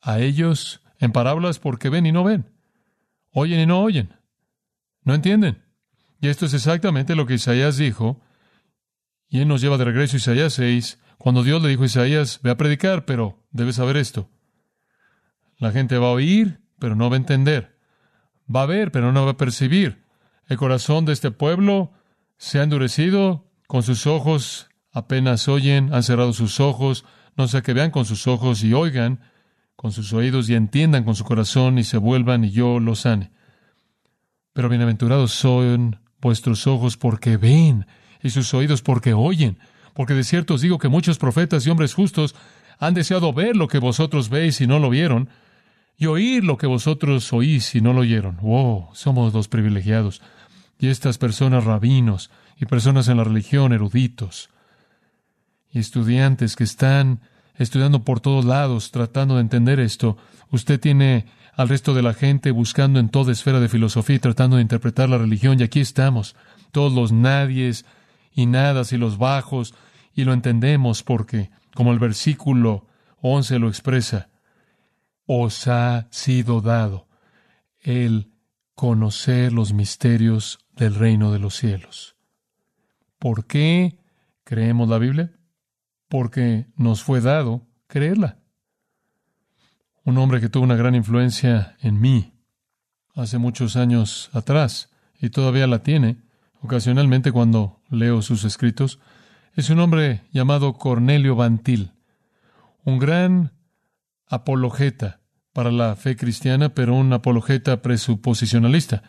a 0.00 0.20
ellos 0.20 0.80
en 0.98 1.12
parábolas 1.12 1.58
porque 1.58 1.90
ven 1.90 2.06
y 2.06 2.12
no 2.12 2.24
ven, 2.24 2.50
oyen 3.32 3.60
y 3.60 3.66
no 3.66 3.80
oyen, 3.80 4.14
no 5.02 5.14
entienden. 5.14 5.62
Y 6.20 6.28
esto 6.28 6.46
es 6.46 6.54
exactamente 6.54 7.14
lo 7.14 7.26
que 7.26 7.34
Isaías 7.34 7.76
dijo, 7.76 8.22
y 9.28 9.40
él 9.40 9.48
nos 9.48 9.60
lleva 9.60 9.76
de 9.76 9.84
regreso 9.84 10.16
a 10.16 10.18
Isaías 10.18 10.54
6, 10.54 10.98
cuando 11.18 11.42
Dios 11.42 11.62
le 11.62 11.68
dijo 11.68 11.82
a 11.82 11.86
Isaías, 11.86 12.40
ve 12.42 12.50
a 12.50 12.56
predicar, 12.56 13.04
pero 13.04 13.44
debes 13.50 13.76
saber 13.76 13.96
esto. 13.96 14.30
La 15.58 15.72
gente 15.72 15.98
va 15.98 16.08
a 16.08 16.12
oír, 16.12 16.60
pero 16.78 16.94
no 16.94 17.10
va 17.10 17.16
a 17.16 17.18
entender. 17.18 17.76
Va 18.54 18.62
a 18.62 18.66
ver, 18.66 18.92
pero 18.92 19.12
no 19.12 19.24
va 19.24 19.32
a 19.32 19.36
percibir. 19.36 20.04
El 20.46 20.58
corazón 20.58 21.04
de 21.04 21.12
este 21.12 21.30
pueblo 21.30 21.92
se 22.36 22.60
ha 22.60 22.62
endurecido, 22.62 23.45
con 23.66 23.82
sus 23.82 24.06
ojos 24.06 24.68
apenas 24.92 25.48
oyen, 25.48 25.92
han 25.92 26.02
cerrado 26.02 26.32
sus 26.32 26.60
ojos, 26.60 27.04
no 27.36 27.48
sea 27.48 27.62
que 27.62 27.74
vean 27.74 27.90
con 27.90 28.04
sus 28.04 28.26
ojos 28.26 28.64
y 28.64 28.72
oigan 28.72 29.20
con 29.76 29.92
sus 29.92 30.12
oídos 30.12 30.48
y 30.48 30.54
entiendan 30.54 31.04
con 31.04 31.14
su 31.14 31.24
corazón 31.24 31.78
y 31.78 31.84
se 31.84 31.98
vuelvan 31.98 32.44
y 32.44 32.50
yo 32.50 32.80
los 32.80 33.00
sane. 33.00 33.30
Pero 34.54 34.70
bienaventurados 34.70 35.32
son 35.32 36.00
vuestros 36.20 36.66
ojos 36.66 36.96
porque 36.96 37.36
ven 37.36 37.86
y 38.22 38.30
sus 38.30 38.54
oídos 38.54 38.80
porque 38.80 39.12
oyen, 39.12 39.58
porque 39.92 40.14
de 40.14 40.24
cierto 40.24 40.54
os 40.54 40.62
digo 40.62 40.78
que 40.78 40.88
muchos 40.88 41.18
profetas 41.18 41.66
y 41.66 41.70
hombres 41.70 41.92
justos 41.92 42.34
han 42.78 42.94
deseado 42.94 43.32
ver 43.32 43.56
lo 43.56 43.68
que 43.68 43.78
vosotros 43.78 44.30
veis 44.30 44.60
y 44.60 44.66
no 44.66 44.78
lo 44.78 44.90
vieron, 44.90 45.28
y 45.98 46.06
oír 46.06 46.44
lo 46.44 46.56
que 46.56 46.66
vosotros 46.66 47.32
oís 47.32 47.74
y 47.74 47.80
no 47.80 47.92
lo 47.92 48.00
oyeron. 48.00 48.38
¡Wow! 48.40 48.88
Somos 48.92 49.32
los 49.32 49.48
privilegiados. 49.48 50.20
Y 50.78 50.88
estas 50.88 51.16
personas 51.16 51.64
rabinos 51.64 52.30
y 52.58 52.66
personas 52.66 53.08
en 53.08 53.18
la 53.18 53.24
religión 53.24 53.72
eruditos 53.72 54.50
y 55.70 55.78
estudiantes 55.78 56.56
que 56.56 56.64
están 56.64 57.20
estudiando 57.56 58.04
por 58.04 58.20
todos 58.20 58.44
lados 58.44 58.90
tratando 58.90 59.36
de 59.36 59.42
entender 59.42 59.80
esto. 59.80 60.16
Usted 60.50 60.80
tiene 60.80 61.26
al 61.54 61.68
resto 61.68 61.94
de 61.94 62.02
la 62.02 62.14
gente 62.14 62.50
buscando 62.50 62.98
en 63.00 63.08
toda 63.08 63.32
esfera 63.32 63.60
de 63.60 63.68
filosofía 63.68 64.16
y 64.16 64.20
tratando 64.20 64.56
de 64.56 64.62
interpretar 64.62 65.08
la 65.08 65.18
religión 65.18 65.58
y 65.58 65.62
aquí 65.62 65.80
estamos, 65.80 66.36
todos 66.70 66.92
los 66.92 67.12
nadies 67.12 67.84
y 68.34 68.46
nadas 68.46 68.92
y 68.92 68.98
los 68.98 69.18
bajos 69.18 69.74
y 70.14 70.24
lo 70.24 70.32
entendemos 70.32 71.02
porque, 71.02 71.50
como 71.74 71.92
el 71.92 71.98
versículo 71.98 72.86
11 73.22 73.58
lo 73.58 73.68
expresa, 73.68 74.28
os 75.26 75.66
ha 75.66 76.06
sido 76.10 76.60
dado 76.60 77.08
el 77.80 78.32
conocer 78.74 79.52
los 79.52 79.72
misterios 79.72 80.58
del 80.74 80.94
reino 80.94 81.32
de 81.32 81.38
los 81.38 81.54
cielos. 81.54 82.15
¿Por 83.18 83.46
qué 83.46 83.98
creemos 84.44 84.88
la 84.88 84.98
Biblia? 84.98 85.32
Porque 86.08 86.66
nos 86.76 87.02
fue 87.02 87.20
dado 87.20 87.66
creerla. 87.86 88.38
Un 90.04 90.18
hombre 90.18 90.40
que 90.40 90.48
tuvo 90.48 90.64
una 90.64 90.76
gran 90.76 90.94
influencia 90.94 91.76
en 91.80 92.00
mí 92.00 92.32
hace 93.14 93.38
muchos 93.38 93.76
años 93.76 94.30
atrás 94.32 94.90
y 95.20 95.30
todavía 95.30 95.66
la 95.66 95.82
tiene, 95.82 96.18
ocasionalmente 96.60 97.32
cuando 97.32 97.80
leo 97.90 98.22
sus 98.22 98.44
escritos, 98.44 99.00
es 99.54 99.70
un 99.70 99.80
hombre 99.80 100.22
llamado 100.32 100.74
Cornelio 100.74 101.34
Bantil, 101.34 101.92
un 102.84 102.98
gran 102.98 103.52
apologeta 104.28 105.20
para 105.52 105.70
la 105.70 105.96
fe 105.96 106.16
cristiana, 106.16 106.74
pero 106.74 106.94
un 106.94 107.12
apologeta 107.14 107.80
presuposicionalista. 107.80 109.02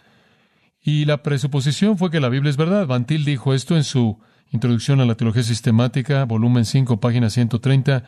Y 0.82 1.06
la 1.06 1.24
presuposición 1.24 1.98
fue 1.98 2.12
que 2.12 2.20
la 2.20 2.30
Biblia 2.30 2.50
es 2.50 2.58
verdad. 2.58 2.88
Bantil 2.88 3.26
dijo 3.26 3.54
esto 3.54 3.76
en 3.76 3.84
su 3.84 4.20
Introducción 4.52 5.02
a 5.02 5.06
la 5.06 5.16
Teología 5.16 5.44
Sistemática, 5.44 6.24
volumen 6.24 6.64
5, 6.64 7.02
página 7.02 7.30
130. 7.30 8.04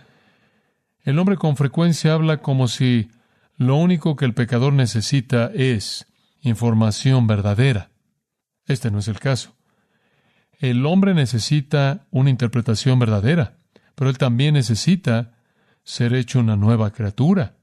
El 1.04 1.20
hombre 1.20 1.36
con 1.36 1.58
frecuencia 1.58 2.14
habla 2.14 2.38
como 2.38 2.70
si 2.70 3.10
lo 3.58 3.76
único 3.76 4.16
que 4.16 4.24
el 4.24 4.34
pecador 4.34 4.72
necesita 4.72 5.52
es 5.54 6.08
información 6.42 7.28
verdadera. 7.28 7.90
Este 8.68 8.90
no 8.90 9.00
es 9.00 9.10
el 9.10 9.20
caso. 9.20 9.54
El 10.60 10.86
hombre 10.86 11.14
necesita 11.14 12.08
una 12.10 12.30
interpretación 12.30 13.00
verdadera, 13.00 13.58
pero 13.96 14.10
él 14.10 14.18
también 14.18 14.54
necesita 14.54 15.34
ser 15.84 16.14
hecho 16.14 16.40
una 16.40 16.56
nueva 16.56 16.92
criatura. 16.92 17.56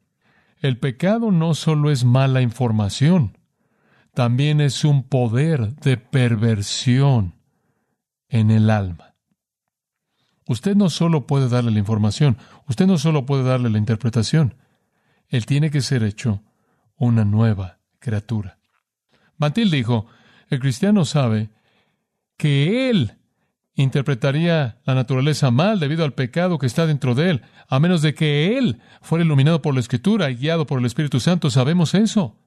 El 0.60 0.78
pecado 0.78 1.30
no 1.30 1.54
solo 1.54 1.90
es 1.90 2.04
mala 2.04 2.42
información, 2.42 3.38
también 4.16 4.62
es 4.62 4.82
un 4.82 5.02
poder 5.02 5.74
de 5.74 5.98
perversión 5.98 7.34
en 8.30 8.50
el 8.50 8.70
alma. 8.70 9.14
Usted 10.46 10.74
no 10.74 10.88
solo 10.88 11.26
puede 11.26 11.50
darle 11.50 11.70
la 11.70 11.80
información, 11.80 12.38
usted 12.66 12.86
no 12.86 12.96
solo 12.96 13.26
puede 13.26 13.42
darle 13.42 13.68
la 13.68 13.76
interpretación, 13.76 14.54
él 15.28 15.44
tiene 15.44 15.70
que 15.70 15.82
ser 15.82 16.02
hecho 16.02 16.42
una 16.96 17.26
nueva 17.26 17.80
criatura. 17.98 18.58
Bantil 19.36 19.70
dijo, 19.70 20.06
el 20.48 20.60
cristiano 20.60 21.04
sabe 21.04 21.50
que 22.38 22.88
él 22.88 23.18
interpretaría 23.74 24.78
la 24.86 24.94
naturaleza 24.94 25.50
mal 25.50 25.78
debido 25.78 26.06
al 26.06 26.14
pecado 26.14 26.56
que 26.56 26.64
está 26.64 26.86
dentro 26.86 27.14
de 27.14 27.28
él, 27.28 27.42
a 27.68 27.78
menos 27.80 28.00
de 28.00 28.14
que 28.14 28.56
él 28.56 28.80
fuera 29.02 29.26
iluminado 29.26 29.60
por 29.60 29.74
la 29.74 29.80
Escritura 29.80 30.30
y 30.30 30.36
guiado 30.36 30.66
por 30.66 30.78
el 30.78 30.86
Espíritu 30.86 31.20
Santo. 31.20 31.50
Sabemos 31.50 31.92
eso. 31.92 32.45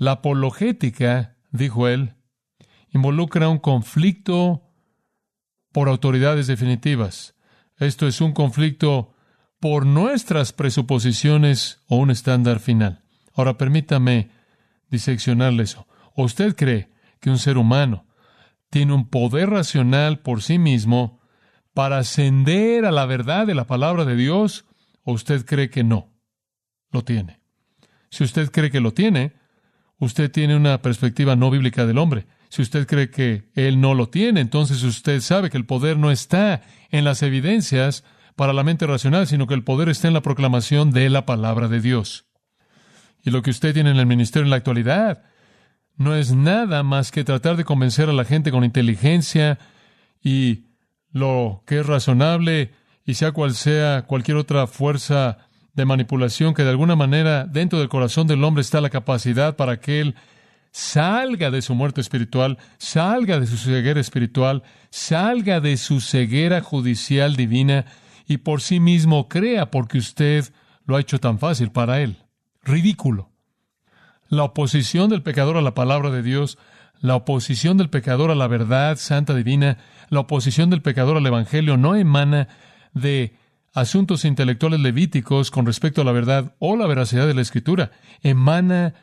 La 0.00 0.12
apologética, 0.12 1.36
dijo 1.50 1.86
él, 1.86 2.14
involucra 2.88 3.50
un 3.50 3.58
conflicto 3.58 4.62
por 5.72 5.90
autoridades 5.90 6.46
definitivas. 6.46 7.36
Esto 7.76 8.06
es 8.06 8.22
un 8.22 8.32
conflicto 8.32 9.14
por 9.60 9.84
nuestras 9.84 10.54
presuposiciones 10.54 11.82
o 11.86 11.96
un 11.96 12.10
estándar 12.10 12.60
final. 12.60 13.04
Ahora 13.34 13.58
permítame 13.58 14.30
diseccionarle 14.88 15.64
eso. 15.64 15.86
¿Usted 16.16 16.56
cree 16.56 16.90
que 17.20 17.28
un 17.28 17.36
ser 17.36 17.58
humano 17.58 18.06
tiene 18.70 18.94
un 18.94 19.06
poder 19.10 19.50
racional 19.50 20.20
por 20.20 20.40
sí 20.40 20.58
mismo 20.58 21.20
para 21.74 21.98
ascender 21.98 22.86
a 22.86 22.90
la 22.90 23.04
verdad 23.04 23.46
de 23.46 23.54
la 23.54 23.66
palabra 23.66 24.06
de 24.06 24.16
Dios 24.16 24.64
o 25.02 25.12
usted 25.12 25.44
cree 25.44 25.68
que 25.68 25.84
no 25.84 26.10
lo 26.90 27.04
tiene? 27.04 27.42
Si 28.08 28.24
usted 28.24 28.50
cree 28.50 28.70
que 28.70 28.80
lo 28.80 28.94
tiene, 28.94 29.38
usted 30.00 30.30
tiene 30.30 30.56
una 30.56 30.82
perspectiva 30.82 31.36
no 31.36 31.50
bíblica 31.50 31.86
del 31.86 31.98
hombre. 31.98 32.26
Si 32.48 32.62
usted 32.62 32.86
cree 32.86 33.10
que 33.10 33.48
él 33.54 33.80
no 33.80 33.94
lo 33.94 34.08
tiene, 34.08 34.40
entonces 34.40 34.82
usted 34.82 35.20
sabe 35.20 35.50
que 35.50 35.56
el 35.56 35.66
poder 35.66 35.96
no 35.96 36.10
está 36.10 36.62
en 36.90 37.04
las 37.04 37.22
evidencias 37.22 38.02
para 38.34 38.52
la 38.52 38.64
mente 38.64 38.86
racional, 38.86 39.28
sino 39.28 39.46
que 39.46 39.54
el 39.54 39.62
poder 39.62 39.88
está 39.88 40.08
en 40.08 40.14
la 40.14 40.22
proclamación 40.22 40.90
de 40.90 41.10
la 41.10 41.26
palabra 41.26 41.68
de 41.68 41.80
Dios. 41.80 42.26
Y 43.22 43.30
lo 43.30 43.42
que 43.42 43.50
usted 43.50 43.74
tiene 43.74 43.90
en 43.90 43.98
el 43.98 44.06
ministerio 44.06 44.44
en 44.44 44.50
la 44.50 44.56
actualidad 44.56 45.22
no 45.96 46.16
es 46.16 46.32
nada 46.32 46.82
más 46.82 47.12
que 47.12 47.22
tratar 47.22 47.56
de 47.56 47.64
convencer 47.64 48.08
a 48.08 48.14
la 48.14 48.24
gente 48.24 48.50
con 48.50 48.64
inteligencia 48.64 49.58
y 50.22 50.64
lo 51.12 51.62
que 51.66 51.80
es 51.80 51.86
razonable 51.86 52.72
y 53.04 53.14
sea 53.14 53.32
cual 53.32 53.54
sea 53.54 54.06
cualquier 54.06 54.38
otra 54.38 54.66
fuerza 54.66 55.49
de 55.74 55.84
manipulación 55.84 56.54
que 56.54 56.64
de 56.64 56.70
alguna 56.70 56.96
manera 56.96 57.44
dentro 57.44 57.78
del 57.78 57.88
corazón 57.88 58.26
del 58.26 58.42
hombre 58.44 58.62
está 58.62 58.80
la 58.80 58.90
capacidad 58.90 59.56
para 59.56 59.80
que 59.80 60.00
él 60.00 60.14
salga 60.72 61.50
de 61.50 61.62
su 61.62 61.74
muerte 61.74 62.00
espiritual, 62.00 62.58
salga 62.78 63.40
de 63.40 63.46
su 63.46 63.56
ceguera 63.56 64.00
espiritual, 64.00 64.62
salga 64.90 65.60
de 65.60 65.76
su 65.76 66.00
ceguera 66.00 66.60
judicial 66.60 67.36
divina 67.36 67.86
y 68.26 68.38
por 68.38 68.60
sí 68.60 68.80
mismo 68.80 69.28
crea 69.28 69.70
porque 69.70 69.98
usted 69.98 70.52
lo 70.86 70.96
ha 70.96 71.00
hecho 71.00 71.18
tan 71.18 71.38
fácil 71.38 71.70
para 71.70 72.00
él. 72.00 72.18
Ridículo. 72.62 73.30
La 74.28 74.44
oposición 74.44 75.10
del 75.10 75.22
pecador 75.22 75.56
a 75.56 75.62
la 75.62 75.74
palabra 75.74 76.10
de 76.10 76.22
Dios, 76.22 76.56
la 77.00 77.16
oposición 77.16 77.76
del 77.76 77.90
pecador 77.90 78.30
a 78.30 78.36
la 78.36 78.46
verdad 78.46 78.96
santa 78.96 79.34
divina, 79.34 79.78
la 80.08 80.20
oposición 80.20 80.70
del 80.70 80.82
pecador 80.82 81.16
al 81.16 81.26
Evangelio 81.26 81.76
no 81.76 81.96
emana 81.96 82.46
de 82.92 83.34
asuntos 83.72 84.24
intelectuales 84.24 84.80
levíticos 84.80 85.50
con 85.50 85.66
respecto 85.66 86.02
a 86.02 86.04
la 86.04 86.12
verdad 86.12 86.54
o 86.58 86.76
la 86.76 86.86
veracidad 86.86 87.26
de 87.26 87.34
la 87.34 87.42
Escritura, 87.42 87.92
emana 88.22 88.94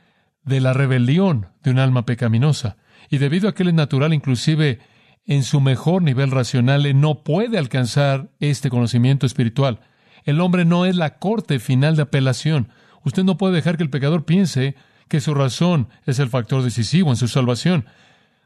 de 0.43 0.61
la 0.61 0.73
rebelión 0.73 1.47
de 1.63 1.71
un 1.71 1.79
alma 1.79 2.05
pecaminosa. 2.05 2.77
Y 3.09 3.17
debido 3.17 3.47
a 3.47 3.53
que 3.53 3.63
él 3.63 3.69
es 3.69 3.75
natural, 3.75 4.13
inclusive 4.13 4.79
en 5.25 5.43
su 5.43 5.59
mejor 5.61 6.01
nivel 6.01 6.31
racional, 6.31 6.99
no 6.99 7.23
puede 7.23 7.57
alcanzar 7.57 8.29
este 8.39 8.69
conocimiento 8.69 9.25
espiritual. 9.25 9.81
El 10.23 10.41
hombre 10.41 10.65
no 10.65 10.85
es 10.85 10.95
la 10.95 11.19
corte 11.19 11.59
final 11.59 11.95
de 11.95 12.03
apelación. 12.03 12.69
Usted 13.03 13.23
no 13.23 13.37
puede 13.37 13.55
dejar 13.55 13.77
que 13.77 13.83
el 13.83 13.89
pecador 13.89 14.25
piense 14.25 14.75
que 15.07 15.21
su 15.21 15.33
razón 15.33 15.89
es 16.05 16.19
el 16.19 16.29
factor 16.29 16.63
decisivo 16.63 17.09
en 17.09 17.17
su 17.17 17.27
salvación. 17.27 17.85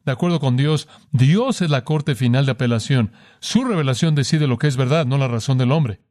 De 0.05 0.11
acuerdo 0.11 0.39
con 0.39 0.57
Dios, 0.57 0.87
Dios 1.11 1.61
es 1.61 1.69
la 1.69 1.83
corte 1.83 2.15
final 2.15 2.45
de 2.45 2.53
apelación. 2.53 3.13
Su 3.39 3.63
revelación 3.63 4.15
decide 4.15 4.47
lo 4.47 4.57
que 4.57 4.67
es 4.67 4.77
verdad, 4.77 5.05
no 5.05 5.17
la 5.17 5.27
razón 5.27 5.57
del 5.57 5.71
hombre. 5.71 6.01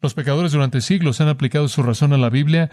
Los 0.00 0.14
pecadores 0.14 0.52
durante 0.52 0.80
siglos 0.80 1.20
han 1.20 1.28
aplicado 1.28 1.68
su 1.68 1.82
razón 1.82 2.12
a 2.12 2.18
la 2.18 2.30
Biblia 2.30 2.70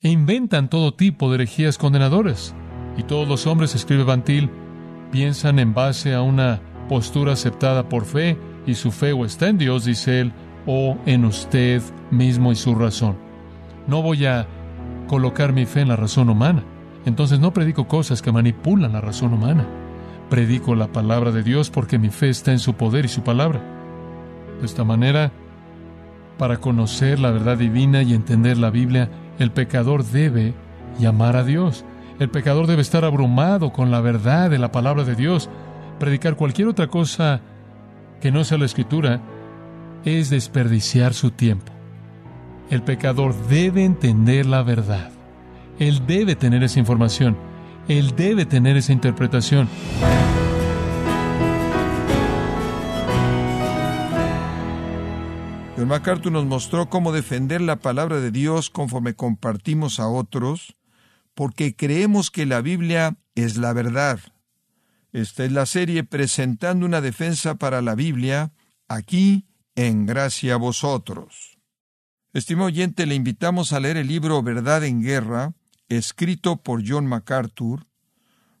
e 0.00 0.08
inventan 0.08 0.68
todo 0.68 0.94
tipo 0.94 1.28
de 1.28 1.36
herejías 1.36 1.78
condenadoras. 1.78 2.54
Y 2.96 3.04
todos 3.04 3.28
los 3.28 3.46
hombres, 3.46 3.74
escribe 3.74 4.04
Bantil, 4.04 4.50
piensan 5.12 5.58
en 5.58 5.74
base 5.74 6.14
a 6.14 6.22
una 6.22 6.60
postura 6.88 7.32
aceptada 7.32 7.88
por 7.88 8.04
fe, 8.04 8.36
y 8.66 8.74
su 8.74 8.90
fe 8.90 9.12
o 9.12 9.24
está 9.24 9.48
en 9.48 9.58
Dios, 9.58 9.84
dice 9.84 10.20
él, 10.20 10.32
o 10.66 10.98
en 11.06 11.24
usted 11.24 11.82
mismo 12.10 12.50
y 12.50 12.56
su 12.56 12.74
razón. 12.74 13.16
No 13.86 14.02
voy 14.02 14.26
a 14.26 14.48
colocar 15.06 15.52
mi 15.52 15.66
fe 15.66 15.82
en 15.82 15.88
la 15.88 15.96
razón 15.96 16.28
humana. 16.28 16.64
Entonces 17.04 17.38
no 17.38 17.52
predico 17.52 17.86
cosas 17.86 18.22
que 18.22 18.32
manipulan 18.32 18.92
la 18.92 19.00
razón 19.00 19.32
humana. 19.32 19.64
Predico 20.28 20.74
la 20.74 20.88
palabra 20.88 21.30
de 21.30 21.44
Dios 21.44 21.70
porque 21.70 21.98
mi 21.98 22.10
fe 22.10 22.28
está 22.28 22.50
en 22.50 22.58
su 22.58 22.74
poder 22.74 23.04
y 23.04 23.08
su 23.08 23.22
palabra. 23.22 23.62
De 24.58 24.66
esta 24.66 24.82
manera, 24.82 25.30
para 26.38 26.58
conocer 26.58 27.18
la 27.18 27.30
verdad 27.30 27.56
divina 27.58 28.02
y 28.02 28.14
entender 28.14 28.58
la 28.58 28.70
Biblia, 28.70 29.08
el 29.38 29.50
pecador 29.50 30.04
debe 30.04 30.54
llamar 30.98 31.36
a 31.36 31.44
Dios. 31.44 31.84
El 32.18 32.30
pecador 32.30 32.66
debe 32.66 32.82
estar 32.82 33.04
abrumado 33.04 33.72
con 33.72 33.90
la 33.90 34.00
verdad 34.00 34.50
de 34.50 34.58
la 34.58 34.72
palabra 34.72 35.04
de 35.04 35.14
Dios. 35.14 35.48
Predicar 35.98 36.36
cualquier 36.36 36.68
otra 36.68 36.88
cosa 36.88 37.40
que 38.20 38.30
no 38.30 38.44
sea 38.44 38.58
la 38.58 38.64
escritura 38.64 39.20
es 40.04 40.30
desperdiciar 40.30 41.14
su 41.14 41.30
tiempo. 41.30 41.72
El 42.70 42.82
pecador 42.82 43.34
debe 43.48 43.84
entender 43.84 44.46
la 44.46 44.62
verdad. 44.62 45.10
Él 45.78 46.06
debe 46.06 46.36
tener 46.36 46.62
esa 46.62 46.78
información. 46.78 47.36
Él 47.88 48.14
debe 48.16 48.46
tener 48.46 48.76
esa 48.76 48.92
interpretación. 48.92 49.68
John 55.86 55.92
MacArthur 55.92 56.32
nos 56.32 56.46
mostró 56.46 56.90
cómo 56.90 57.12
defender 57.12 57.60
la 57.60 57.76
palabra 57.76 58.18
de 58.18 58.32
Dios 58.32 58.70
conforme 58.70 59.14
compartimos 59.14 60.00
a 60.00 60.08
otros, 60.08 60.74
porque 61.32 61.76
creemos 61.76 62.32
que 62.32 62.44
la 62.44 62.60
Biblia 62.60 63.18
es 63.36 63.56
la 63.56 63.72
verdad. 63.72 64.18
Esta 65.12 65.44
es 65.44 65.52
la 65.52 65.64
serie 65.64 66.02
presentando 66.02 66.86
una 66.86 67.00
defensa 67.00 67.54
para 67.54 67.82
la 67.82 67.94
Biblia, 67.94 68.50
aquí 68.88 69.46
en 69.76 70.06
Gracia 70.06 70.54
a 70.54 70.56
vosotros. 70.56 71.56
Estimado 72.32 72.66
oyente, 72.66 73.06
le 73.06 73.14
invitamos 73.14 73.72
a 73.72 73.78
leer 73.78 73.96
el 73.96 74.08
libro 74.08 74.42
Verdad 74.42 74.82
en 74.82 75.02
Guerra, 75.02 75.54
escrito 75.88 76.56
por 76.56 76.82
John 76.84 77.06
MacArthur, 77.06 77.86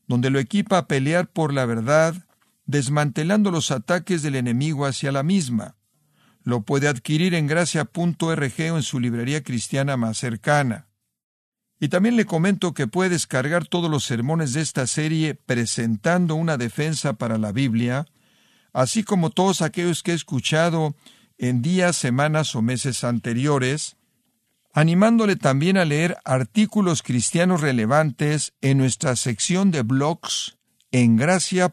donde 0.06 0.30
lo 0.30 0.38
equipa 0.38 0.78
a 0.78 0.86
pelear 0.86 1.26
por 1.26 1.52
la 1.52 1.66
verdad, 1.66 2.14
desmantelando 2.66 3.50
los 3.50 3.72
ataques 3.72 4.22
del 4.22 4.36
enemigo 4.36 4.86
hacia 4.86 5.10
la 5.10 5.24
misma. 5.24 5.74
Lo 6.46 6.62
puede 6.62 6.86
adquirir 6.86 7.34
en 7.34 7.48
gracia.org 7.48 8.20
o 8.22 8.76
en 8.76 8.82
su 8.84 9.00
librería 9.00 9.42
cristiana 9.42 9.96
más 9.96 10.16
cercana. 10.16 10.86
Y 11.80 11.88
también 11.88 12.14
le 12.14 12.24
comento 12.24 12.72
que 12.72 12.86
puede 12.86 13.10
descargar 13.10 13.66
todos 13.66 13.90
los 13.90 14.04
sermones 14.04 14.52
de 14.52 14.60
esta 14.60 14.86
serie 14.86 15.34
presentando 15.34 16.36
una 16.36 16.56
defensa 16.56 17.14
para 17.14 17.36
la 17.36 17.50
Biblia, 17.50 18.06
así 18.72 19.02
como 19.02 19.30
todos 19.30 19.60
aquellos 19.60 20.04
que 20.04 20.12
he 20.12 20.14
escuchado 20.14 20.94
en 21.36 21.62
días, 21.62 21.96
semanas 21.96 22.54
o 22.54 22.62
meses 22.62 23.02
anteriores, 23.02 23.96
animándole 24.72 25.34
también 25.34 25.76
a 25.76 25.84
leer 25.84 26.16
artículos 26.24 27.02
cristianos 27.02 27.60
relevantes 27.60 28.54
en 28.60 28.78
nuestra 28.78 29.16
sección 29.16 29.72
de 29.72 29.82
blogs 29.82 30.58
en 30.92 31.16
gracia.org. 31.16 31.72